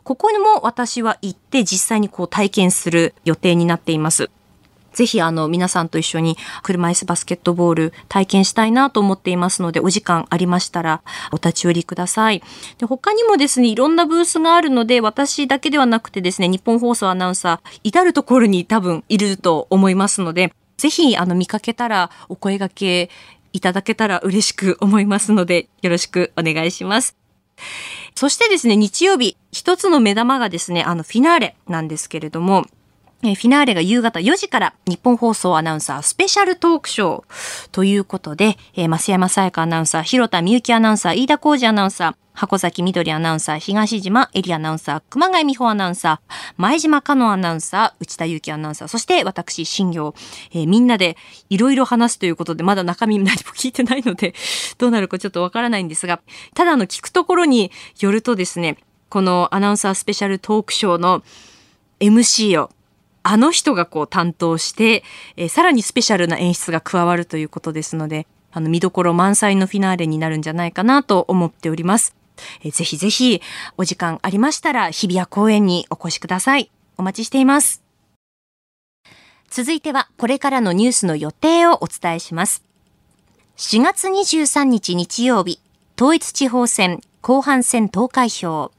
[0.02, 4.30] ここにも私は行って実際にこう体験する予定になっています。
[4.92, 12.42] ぜひあの皆さんと一緒に車椅子バスケットボール体験したいなと思っていますので、お時間ありましたらお立ち寄りください。
[12.78, 23.10] で他にもですね、いろんなブースがあるので、私だけではなくてですね、日本放送アナウンサー、至るところに多分いると思いますので、ぜひあの見かけたらお声掛け
[23.52, 27.16] いただけたら嬉しく思いますので、よろしくお願いします。
[28.14, 32.64] そしてですね、日曜日、一つの目玉がですね、あのフィナーレなんですけれども、
[33.22, 37.70] えフィナーレが夕方4時から日本放送アナウンサースペシャルトークショー。
[37.70, 50.14] ということで、えー、増山さやかアナウンサー、広田美幸アナウンサー、飯田浩二アナウンサー、箱崎みどりアナウンサー、東島エリアナウンサー、熊谷美穂アナウンサー、前島香野アナウンサー、内田祐樹アナウンサー、そして私、新業、
[50.52, 51.18] えー、みんなで
[51.50, 54.34] いろいろ話すということで、まだ中身何も聞いてないので、
[54.78, 56.22] どうなるかちょっとわからないんですが、
[56.54, 58.78] ただの聞くところによるとですね、
[59.10, 61.22] このアナウンサースペシャルトークショーの
[62.00, 62.70] MC を
[63.22, 65.04] あの人がこう担当して、
[65.36, 72.16] えー、さらにスペシャルな演出が加わるということですので、あの見どころ満載のフィナーレになるんじゃないかなと思っております。
[72.62, 73.42] えー、ぜひぜひ
[73.76, 76.70] お時間ありましたら日比谷公園にお越しください。
[76.96, 77.82] お待ちしています。
[79.50, 82.64] 続いてはこれからのニュースの予定をお伝えします。
[83.56, 85.60] 4月23日日曜日、
[85.96, 88.72] 統一地方選後半戦投開票。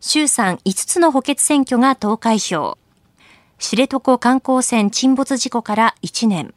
[0.00, 2.78] 衆参5つの補欠選挙が投開票。
[3.58, 6.52] 知床観光船沈没事故から1年。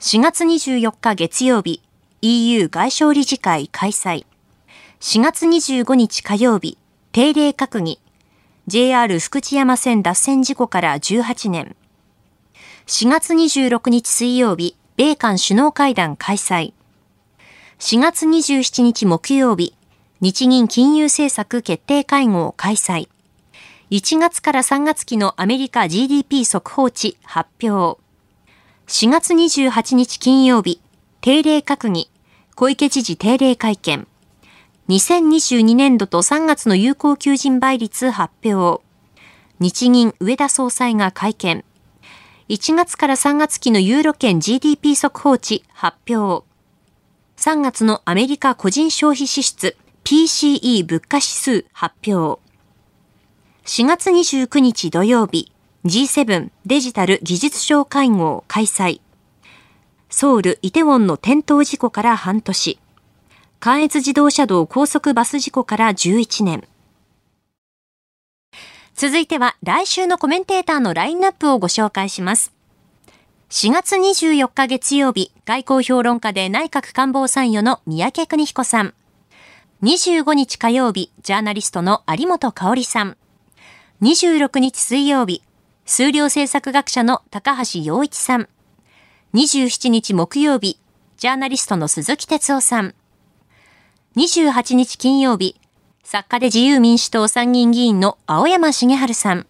[0.00, 1.80] 4月24日月曜日、
[2.22, 4.26] EU 外相理事会開催。
[5.00, 6.76] 4月25日火曜日、
[7.12, 8.00] 定例閣議。
[8.66, 11.76] JR 福知山線脱線事故から18年。
[12.86, 16.72] 4月26日水曜日、米韓首脳会談開催。
[17.78, 19.74] 4月27日木曜日、
[20.20, 23.08] 日銀金融政策決定会合開催。
[23.92, 28.00] 1月から3月期のアメリカ GDP 速報値発表。
[28.86, 30.80] 4月28日金曜日、
[31.20, 32.10] 定例閣議、
[32.54, 34.08] 小池知事定例会見。
[34.88, 38.82] 2022年度と3月の有効求人倍率発表。
[39.58, 41.62] 日銀上田総裁が会見。
[42.48, 46.46] 1月から3月期のユーロ圏 GDP 速報値発表。
[47.36, 52.41] 3月のアメリカ個人消費支出 PCE 物価指数発表。
[53.64, 55.52] 4月29日土曜日、
[55.84, 59.00] G7 デジタル技術省会合開催。
[60.10, 62.80] ソウル・イテウォンの転倒事故から半年。
[63.60, 66.66] 関越自動車道高速バス事故から11年。
[68.94, 72.52] 続いては来週のコメンテーターのラインナップをご紹介します。
[73.50, 78.94] 4月24日月曜日、外交評論家で内閣官房参与の三宅邦彦さん。
[79.84, 83.16] 25日火曜日、ジャーナリストの有本香里さん。
[84.02, 85.44] 26日水曜日、
[85.86, 88.48] 数量政策学者の高橋洋一さん。
[89.32, 90.80] 27日木曜日、
[91.18, 92.96] ジャーナリストの鈴木哲夫さん。
[94.16, 95.54] 28日金曜日、
[96.02, 99.46] 作家で自由民主党参議院議員の青山繁晴さん。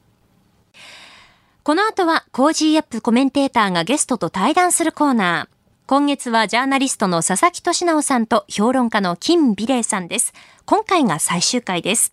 [1.62, 5.56] この後は Cozy up コメンテーターがゲストと対談するコーナー。
[5.86, 10.34] 今月はジャーナリストの佐々木俊尚さんと評論家の金美齢さんです。
[10.66, 12.12] 今回が最終回です。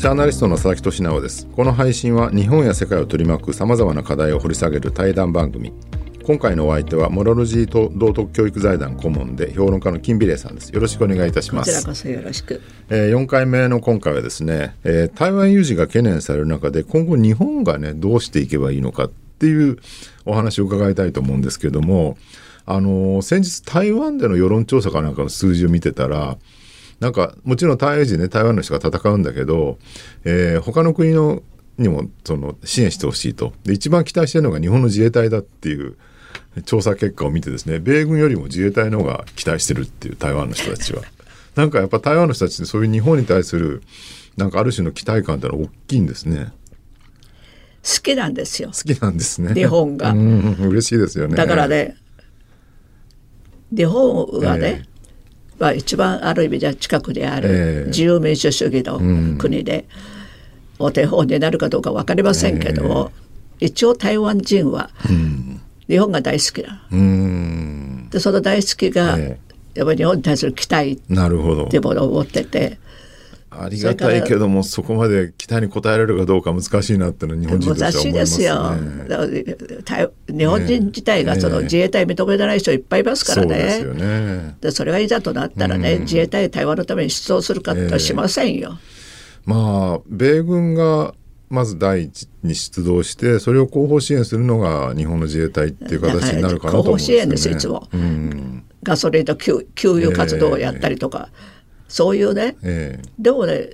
[0.00, 1.46] ジャーナリストの佐々木俊直です。
[1.48, 5.74] この配信は日本や世界を取り巻く様々な課題を掘り下げる対談番組。
[6.24, 19.78] 今回のお相手はモラロジーと道徳教育財団顧問で評論家の金美玲さんですよろしくお願いいたしますこちらこそよろしく、えー、4回目の今回はですね、えー、台湾有事が懸念される中で今後日本がねどうしていけばいいのかっていう
[20.24, 22.16] お話を伺いたいと思うんですけども
[22.64, 26.38] あのー、先日台湾での世論調査かなんかの数字を見てたら
[27.00, 29.78] なんかもちろん台湾時ね台湾の人が戦うんだけど、
[30.24, 31.42] えー、他の国の
[31.78, 35.96] にもその支援してほしいとで一番期待してるのが日本の自衛隊だっていう
[36.66, 41.02] 調査結果を見てですね米軍よりも自衛隊の方が期待してるっていう台湾の人たちは。
[41.56, 43.82] なんかやっぱ台湾の人たちってそういう日本に対する
[44.36, 46.52] なんかある種の期待感ってのは大きいんですね。
[47.82, 48.68] 好きなんですよ。
[48.68, 49.54] 好きなんですね。
[49.54, 50.10] 日本が。
[50.10, 51.34] うん、嬉しいですよね。
[51.34, 51.96] だからね、
[53.74, 54.89] 日本がね、えー、
[55.60, 58.98] まあ一番ある意味じゃ近くにある自由民主主義の
[59.36, 63.12] 国で、えー、お手本になるかどうか分かりませんけども、
[63.60, 63.66] え。
[63.66, 65.60] ー、一応台湾人は、うん。
[65.86, 66.82] 日本が大好きな。
[68.10, 72.78] でその大好きが、えー、やっぱり日本に対する期待っていうものを持ってて。
[73.50, 84.56] ありがたいけどもそこまで期待に応えられるかどうか難しいなってのは日本人としては思います、ね、難しいですよ日本人自体がその自衛隊認めない人いっぱいいますからね、ね、そね。
[84.60, 88.78] でそれがいざとなったらね、自衛隊対話のために出動するかってしませんよ、
[89.44, 91.14] まあ米軍が
[91.48, 101.40] まず第一に出動してそれを後方支援するのが日本の自衛隊っていう形になるかなと思うんですよ、ね、後方支援ですいつも、うん、ガソリンと給給油活動をやったりとか、えー、
[101.90, 103.70] そういうね、えー、でもね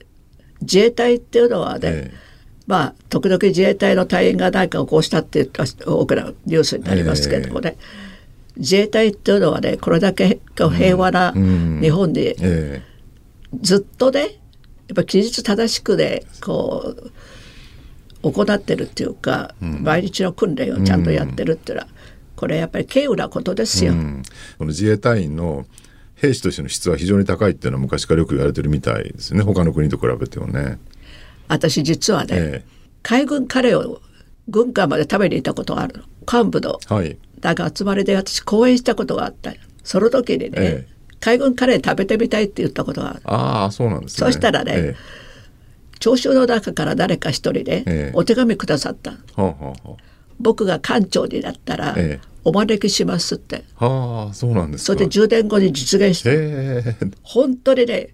[0.62, 2.26] 自衛隊っていうのはね、えー
[2.66, 5.48] まあ、時々自衛隊の隊員が何かをこうしたって
[5.86, 12.82] 大きなニュースになりますけどもね、えー、自衛隊っていうのはねこれだけ平和な日本で、
[13.60, 16.96] ずっとねやっぱ期日正しくねこ
[18.22, 21.88] う行ってるっていうか、うん、毎日の訓練をちゃんとやってるっていうのは、
[22.34, 23.92] これやっぱり軽有なことですよ。
[24.58, 25.66] この自衛隊員の
[26.16, 29.42] 兵士としての質は非常に高いっていうのは昔からよく言われてるみたいですね。
[29.42, 30.78] 他の国と比べてもね。
[31.48, 32.68] 私実はね、ええ、
[33.02, 34.00] 海軍カレーを
[34.48, 36.04] 軍艦まで食べに行ったことがあるの。
[36.42, 39.52] 幹部の、はい、なんか集まりで私講演したことがあった。
[39.84, 40.88] その時にね、え、
[41.20, 43.20] 海軍カレー食べてみたいって言ったことがある。
[43.24, 44.26] ああそうなんですね。
[44.26, 44.96] そしたらね、
[45.98, 49.74] 聴衆の中から誰か一人でお手紙くださった、ええ、
[50.40, 51.94] 僕が館長になったら、
[52.48, 58.10] お招きしますって、はあそうなんですそれで10年後に実現して、本当にね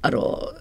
[0.00, 0.54] あの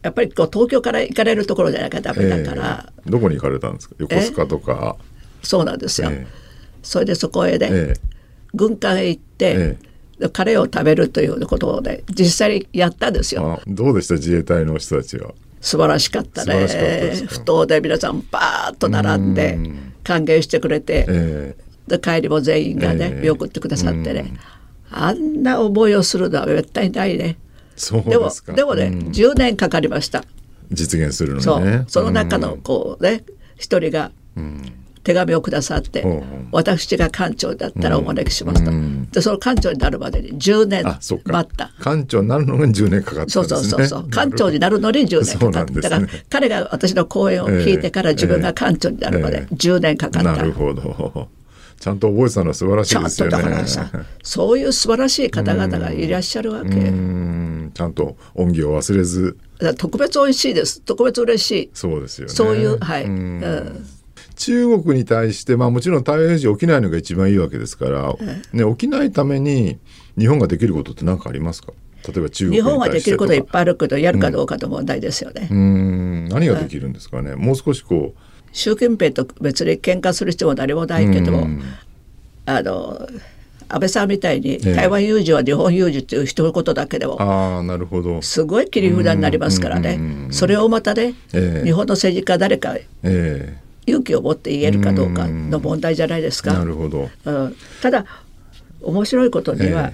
[0.00, 3.96] やっぱりこう東京から行かれるところじゃなきゃダメだから、どこに行かれたんですか？
[3.98, 4.96] 横須賀とか。
[5.42, 6.12] そうなんですよ、
[6.82, 7.94] それでそこへね、
[8.54, 9.76] 軍艦へ行って、
[10.32, 13.60] カレーを食べるということをね実際にやったんですよ。
[13.66, 14.14] どうでした？
[14.14, 15.32] 自衛隊の人たちは。
[15.60, 16.66] 素晴らしかったね。
[17.26, 19.58] 不当で皆さんバーッと並んで
[20.04, 21.56] 歓迎してくれて、え
[22.02, 24.34] 帰りも全員がね、見送ってくださってね、
[24.90, 27.38] あんな思いをするのは絶対ないね。
[27.76, 30.24] そうでもでもね、うん、10年かかりました。
[30.70, 31.84] 実現するのね。
[31.88, 33.24] その中のこうね
[33.56, 34.72] 一人が、うん。
[35.02, 36.04] 手紙をくださって、
[36.52, 38.70] 私が館長だったらお招きしますと、
[39.10, 41.72] でその館長になるまでに10年待った。
[41.82, 44.10] 館長になるのに10年かかった、ね、そうそうそうそう。
[44.10, 51.28] 館長になるのに10年かかった、ね、だから彼が私の講演を聞いてから自分が館長になるまで10年かかった、なるほど
[51.80, 53.64] ちゃんと覚えてたのは素晴らしいですよね。
[54.22, 56.70] そういう素晴らしい方々がいらっしゃるわけ。
[56.70, 56.80] ちゃ
[57.88, 59.36] んと恩義を忘れず。
[59.78, 60.82] 特別美味しいです。
[60.82, 61.70] 特別嬉しい。
[61.74, 62.32] そうですよね。
[62.32, 63.04] そういう、はい。
[63.04, 63.86] うん
[64.36, 68.14] 中国に対して、まあ、もちろん台湾有事起きないのが一番いいわけですから、
[68.54, 69.78] ね、起きないために
[70.18, 71.72] 日本ができることって何かありますか？
[72.08, 75.48] 例えば中国日本はできることいっぱいあるけどやるかどうかの問題ですよね。
[75.50, 78.20] うん、何ができるんですかね、もう少しこう
[78.52, 81.46] 習近平と別に喧嘩する必要も何もないけど、
[82.46, 83.08] あの
[83.68, 88.20] 安倍さんみたいに台湾有事は日本有事っていう一言だけでも、あなるほど。
[88.22, 89.98] すごい切り札になりますからね、
[90.30, 96.52] それをまたね、えー、日本の政治家誰か、えー勇気を持って言えるかどうかの問題じゃないですか。
[96.52, 98.04] なるほど、うん、ただ
[98.82, 99.90] 面白いことには、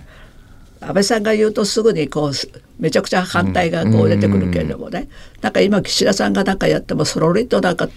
[0.81, 2.33] えー、安倍さんが言うとすぐにこう
[2.79, 7.89] めちゃくちゃ反対がこう出てくるけれどもね、うん、なんか今岸田さんが何かやってもそろりとなんか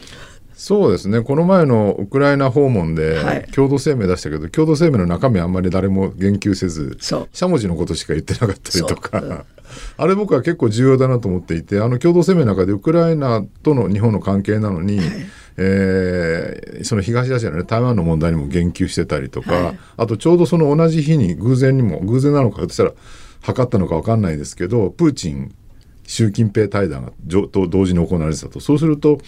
[0.59, 1.21] そうですね。
[1.21, 9.45] この前のウクライナ訪問で共同声明出したけど、はい、共同声明の中身あんまり誰も言及せずしゃもじのことしか言ってなかったりとか。
[9.97, 15.07] あれ僕は結構重要だなと思っていてあの共同声明の中でウクライナとの日本の関係なのに、はい。
[15.55, 22.91] えー、その東アジアの、ね、台湾の問題にも言及してたりとか、はい、あとちょうどその同じ日に偶然にも偶然なのかとしたら
[23.41, 25.55] 測ったのか分かんないですけどプーチン
[26.05, 27.11] 習近平対談が
[27.51, 28.59] と同時に行われてたと。
[28.59, 29.19] そうすると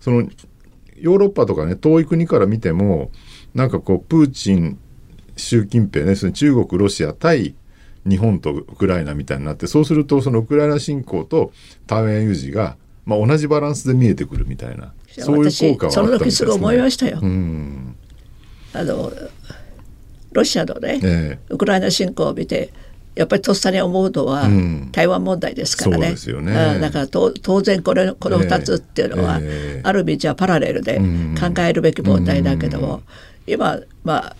[0.00, 0.28] その
[1.00, 3.10] ヨーロッパとかね遠い国から見ても
[3.54, 4.78] なんかこうプーチン
[5.36, 7.54] 習近平ねその中国ロシア対
[8.06, 11.52] 日本とウクライナみたいになってそうするとそのウクライナ侵攻と
[11.86, 17.18] 台湾有事が、まあ、同じバランスで見えてくるみたいなそういう効果はその時すぐ思いましたよ。
[18.72, 19.12] あの
[20.32, 21.38] ロシアのね、え。
[21.48, 22.72] ウクライナ侵攻を見て
[23.20, 24.48] やっぱりとっさに思うのは、
[24.92, 26.14] 台湾問題ですからね。
[26.14, 26.78] うね。
[26.80, 30.96] だから当然これこの2つっていうのは、えある意味じゃパラレルで
[31.38, 33.02] 考えるべき問題だけども、
[33.46, 34.36] 今まあ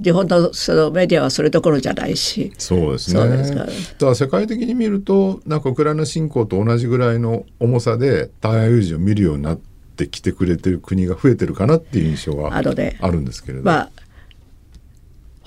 [0.00, 2.52] 日本のそのメディアはそれどころじゃないし。
[2.58, 3.20] そうですね。
[3.20, 4.14] だから。
[4.14, 9.60] 世界的に見るとなんかウクライナ侵攻と同じぐらいの重さで台湾有事を見るようになっ
[9.96, 13.90] てきてくれてる国が増えてるかなっていう印象はあるんですけれど、まあ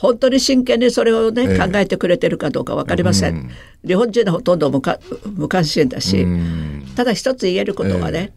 [0.04, 3.52] 本当に真剣にそれをね、えー、考えてくれてるかどうか分かりません、うん、
[3.88, 4.82] 日本人はほとんど無
[5.38, 6.28] 無関心だし、
[6.98, 8.34] ただ一つ言えることはね、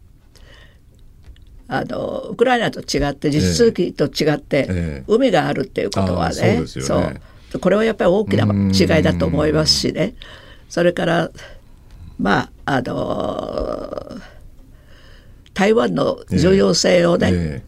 [1.67, 7.19] えー、あのウクライナと違って地続きと違って、えー、海があるっていうことはねそう、ね、
[7.59, 8.45] これはやっぱり大きな
[8.95, 10.15] 違いだと思いますしね。
[10.69, 11.31] それから
[12.17, 14.21] まああの
[15.53, 17.65] 台湾の重要性をね、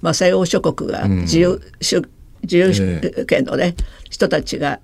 [0.00, 2.02] まあ、西欧諸国が自由主
[2.44, 3.74] 自由権のね、
[4.08, 4.80] 人たちが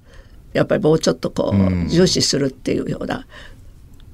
[0.53, 3.27] やっぱりもうちょっとこう、重視するっていうような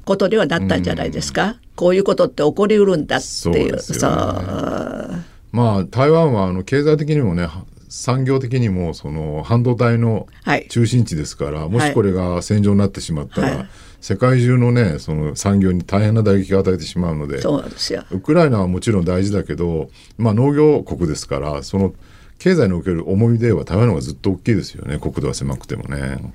[0.04, 3.78] ことにはなったんじゃないですか、こういうことって起こりうるんだっていう。
[3.78, 7.48] さ、ね、まあ台湾はあの経済的にもね
[7.88, 10.26] 産業的にもその半導体の
[10.68, 13.68] 中心地ですから、はい、もしこれが戦場になってしまったら、はい、
[14.00, 18.04] 世界中のねその産業に大変な打撃を与えてしまうのでそうですよ。
[18.10, 19.88] ウクライナはもちろん大事だけど、
[20.18, 21.94] まあ、農業国ですからその
[22.38, 24.98] 経済における思い出は台湾の方がずっと大きいですよね。
[24.98, 26.32] 国土は狭くてもね。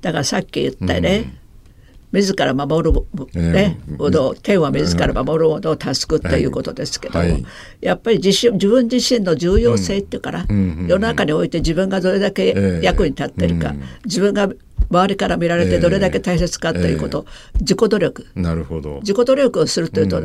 [0.00, 1.32] だからさっき言ったね、
[2.12, 7.46] うん、自ら守る、ね、ほど、天は自ら守るほど助くっていうことですけども、はい、
[7.80, 14.50] やっぱり自身自分自身の重要性っていうから、うん、世の中において自分がどれだけ役に立ってるか、うん、自分が
[14.90, 17.24] 周りから見られてどれだけ大切かということ、
[17.54, 18.26] えー、自己努力。
[18.34, 18.98] なるほど。
[19.00, 20.20] 自己努力をするというと、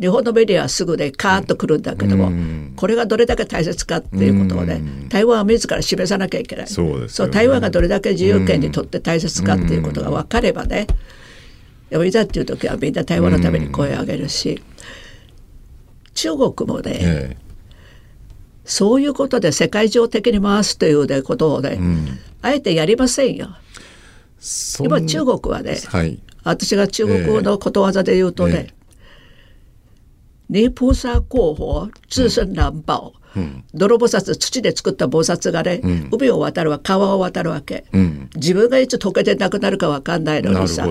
[0.00, 6.66] 日本のメディアはすぐでカーッとくるんだけども、うん、これがどれだけ大切かっていうことをね、うん、台湾は自ら示さなきゃいけない。
[6.66, 10.86] そうです、ね、台湾がどれだけ自由権にとって大切かっていうことが分かればね、
[11.90, 14.62] でもいざっていう時はみんな台湾のために声を上げるし、
[16.14, 17.36] 中国もね、ええ、
[18.64, 21.78] そういうことで世界上的に回すという、ね、ことをね、
[22.40, 23.50] あえてやりませんよ。
[24.80, 28.81] 今中国はね、はい、私が中国語のことわざで言うとね、え
[30.50, 40.86] 泥菩薩候補自身難保、うん、泥菩薩土で作った菩薩がね、うん、海を渡るわ川を渡るわけ、うん、自分がいつ溶けてなくなるか分かんないのにさ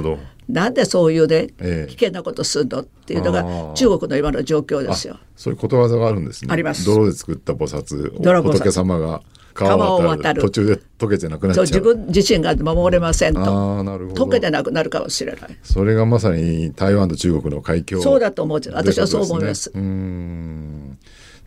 [0.49, 1.47] なんでそういうね、
[1.87, 5.17] 危険なことするのっていうのが中国の今の状況ですよ。
[5.37, 6.51] そういうことわざがあるんですね。
[6.51, 6.83] あります。
[6.83, 9.21] 泥で作った菩薩、仏様が
[9.53, 10.41] 川を渡る。
[10.41, 11.65] 途中で溶けてなくなっちゃう。
[11.65, 13.79] 自分自身が守れませんと。
[13.79, 14.25] あなるほど。
[14.25, 15.57] 溶けてなくなるかもしれない。
[15.63, 18.61] それがまさに台湾と中国の海峡そうだと思う。
[18.73, 19.71] 私はそう思います。
[19.73, 20.97] うん。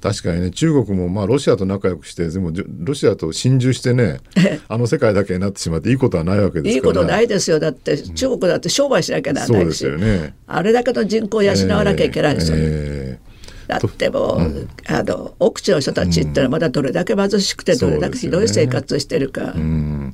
[0.01, 4.21] 確かにね中国もまあロシアと仲良くしてでもロシアと心中してね
[4.69, 6.75] あの世界だけになってしまっていいことはないわけですから。
[6.75, 7.59] いいことないですよ。
[7.59, 13.34] だって中国だって商売しなきゃならないし、うんね、あれだけの人口を養わなきゃいけないですよ、えー
[13.67, 19.53] だってもう、うん、あの奥地の人たちってのはまだどれだけ貧しくてどれだけひどい生活をしてるか。
[19.55, 20.13] ね、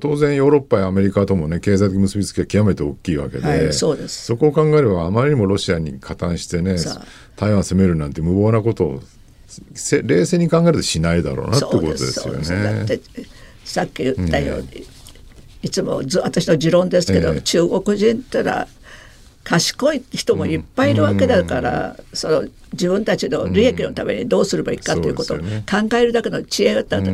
[0.00, 4.26] 当然ヨーロッパやアメリカともね経済的結びつきは極めて大きいわけで、はい、そうです。
[4.26, 6.76] そこを考えればあまりにもロシアに加担してね
[7.36, 9.02] 台湾を攻めるなんて無謀なことを
[10.04, 12.86] 冷静に考えるとしないだろうなってことですよね。
[13.64, 14.84] さっき言ったように、うん、
[15.62, 18.68] いつも私の持論ですけど、えー、中国人ってのは
[19.48, 27.12] 賢い人もいっぱいいるわけだから、うん、その自分たちの利益のためにどうすればいいかということを考えるだけの知恵だったんだ。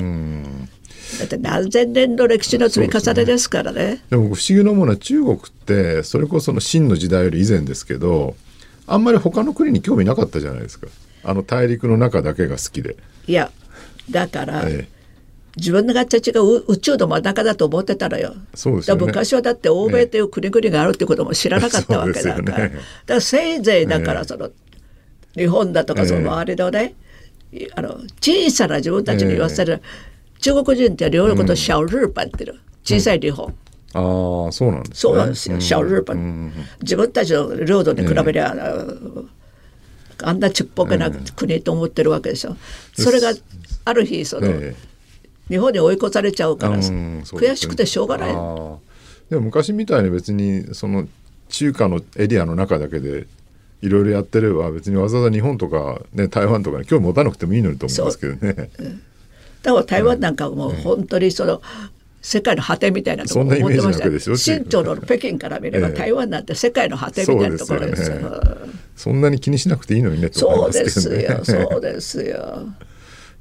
[1.20, 4.02] だって何千年の歴史の積み重ねですからね。
[4.10, 8.34] でも不思議なものは中国ってそれこその秦の時代より以前ですけど
[8.88, 10.88] あんまり他の国に興味なかったじゃないですか。
[11.22, 12.96] あの大陸の中だけが好きで。
[13.28, 13.52] いや
[14.10, 14.88] だから、ええ、
[15.56, 18.34] 自分たちが宇宙の真ん中だと思ってたのよ。
[18.54, 22.42] そうですね、昔はだって欧米という国々があるってことも知らなかったわけだから。
[22.42, 22.74] ね、だか
[23.06, 24.50] らせいぜいだからその、
[25.36, 26.94] 日本だとかその周りのね、
[27.76, 29.80] あの小さな自分たちに言わせる、
[30.40, 33.54] 中国人って両のことを小日本っていう小さい日本。
[33.96, 35.60] ああそうなんです、ね、そうなんですよ。
[35.60, 36.52] 小日本、
[36.82, 38.52] 自分たちの領土に比べりゃ、
[40.22, 42.56] あんなちっぽけな国と思ってるわけでしょ。
[42.94, 43.32] それが
[43.84, 44.52] ある日その、
[45.48, 46.80] 日本に追い越されちゃうから、うん
[47.18, 48.30] ね、悔しくてしょうがない。
[48.30, 51.06] でも昔みたいに別にその
[51.48, 53.26] 中華のエリアの中だけで
[53.82, 58.70] いろいろやってれば別にわざわざ日本とか、ね、台湾とかに興味持たなくてもいいのにと思いますけどね。
[59.62, 61.62] だから台湾なんかもう本当にその、
[62.20, 64.36] 世界の果てみたいなところ思ってました。
[64.36, 68.16] 新潮の北京から見れば、台湾なんて世界の果てみたいなところですよ。
[68.96, 71.26] そんなに気にしなくていいのにねと思いますけどね。
[71.26, 72.68] そうですよ、そうですよ。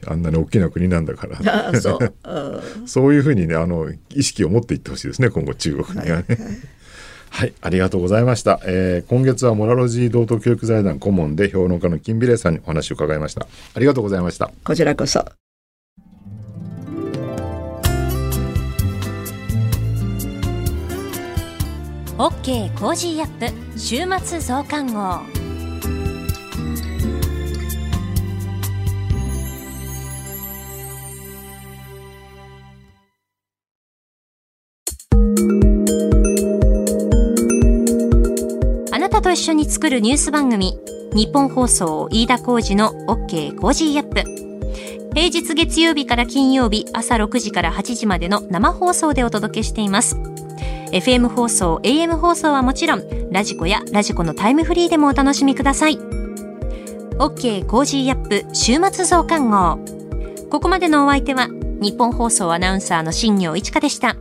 [0.08, 2.14] あんなに大きな国なんだから そう,、
[2.86, 6.26] そういうふうにねあの意識を持っていってほしいですね今後中国にはね。
[6.28, 6.38] はい、
[7.30, 8.60] はい、ありがとうございました。
[8.66, 13.47] えー、今月はモラロジー道徳教育財団顧問で評論家の金美玲さんにお話を伺いました。
[13.74, 14.51] ありがとうございました。
[14.64, 15.26] こちらこそ。
[22.20, 25.43] オッケーコージーアップ週末増刊号。
[39.22, 40.74] と一緒に作るニュース番組、
[41.14, 44.24] ニッポン放送飯田浩司の OK Cozy up。
[45.14, 50.16] 平日月曜日から金曜日朝6時から8時までの生放送でお届けしています。
[50.91, 55.97] FM 放送、AM 放送はもちろん、 radiko や radiko のタイムフリーでもお楽しみください。
[57.18, 59.80] OK Cozy up 週末増刊号。
[60.49, 61.47] ここまでのお相手は、
[61.82, 64.16] ニッポン放送アナウンサーの新行市佳でした。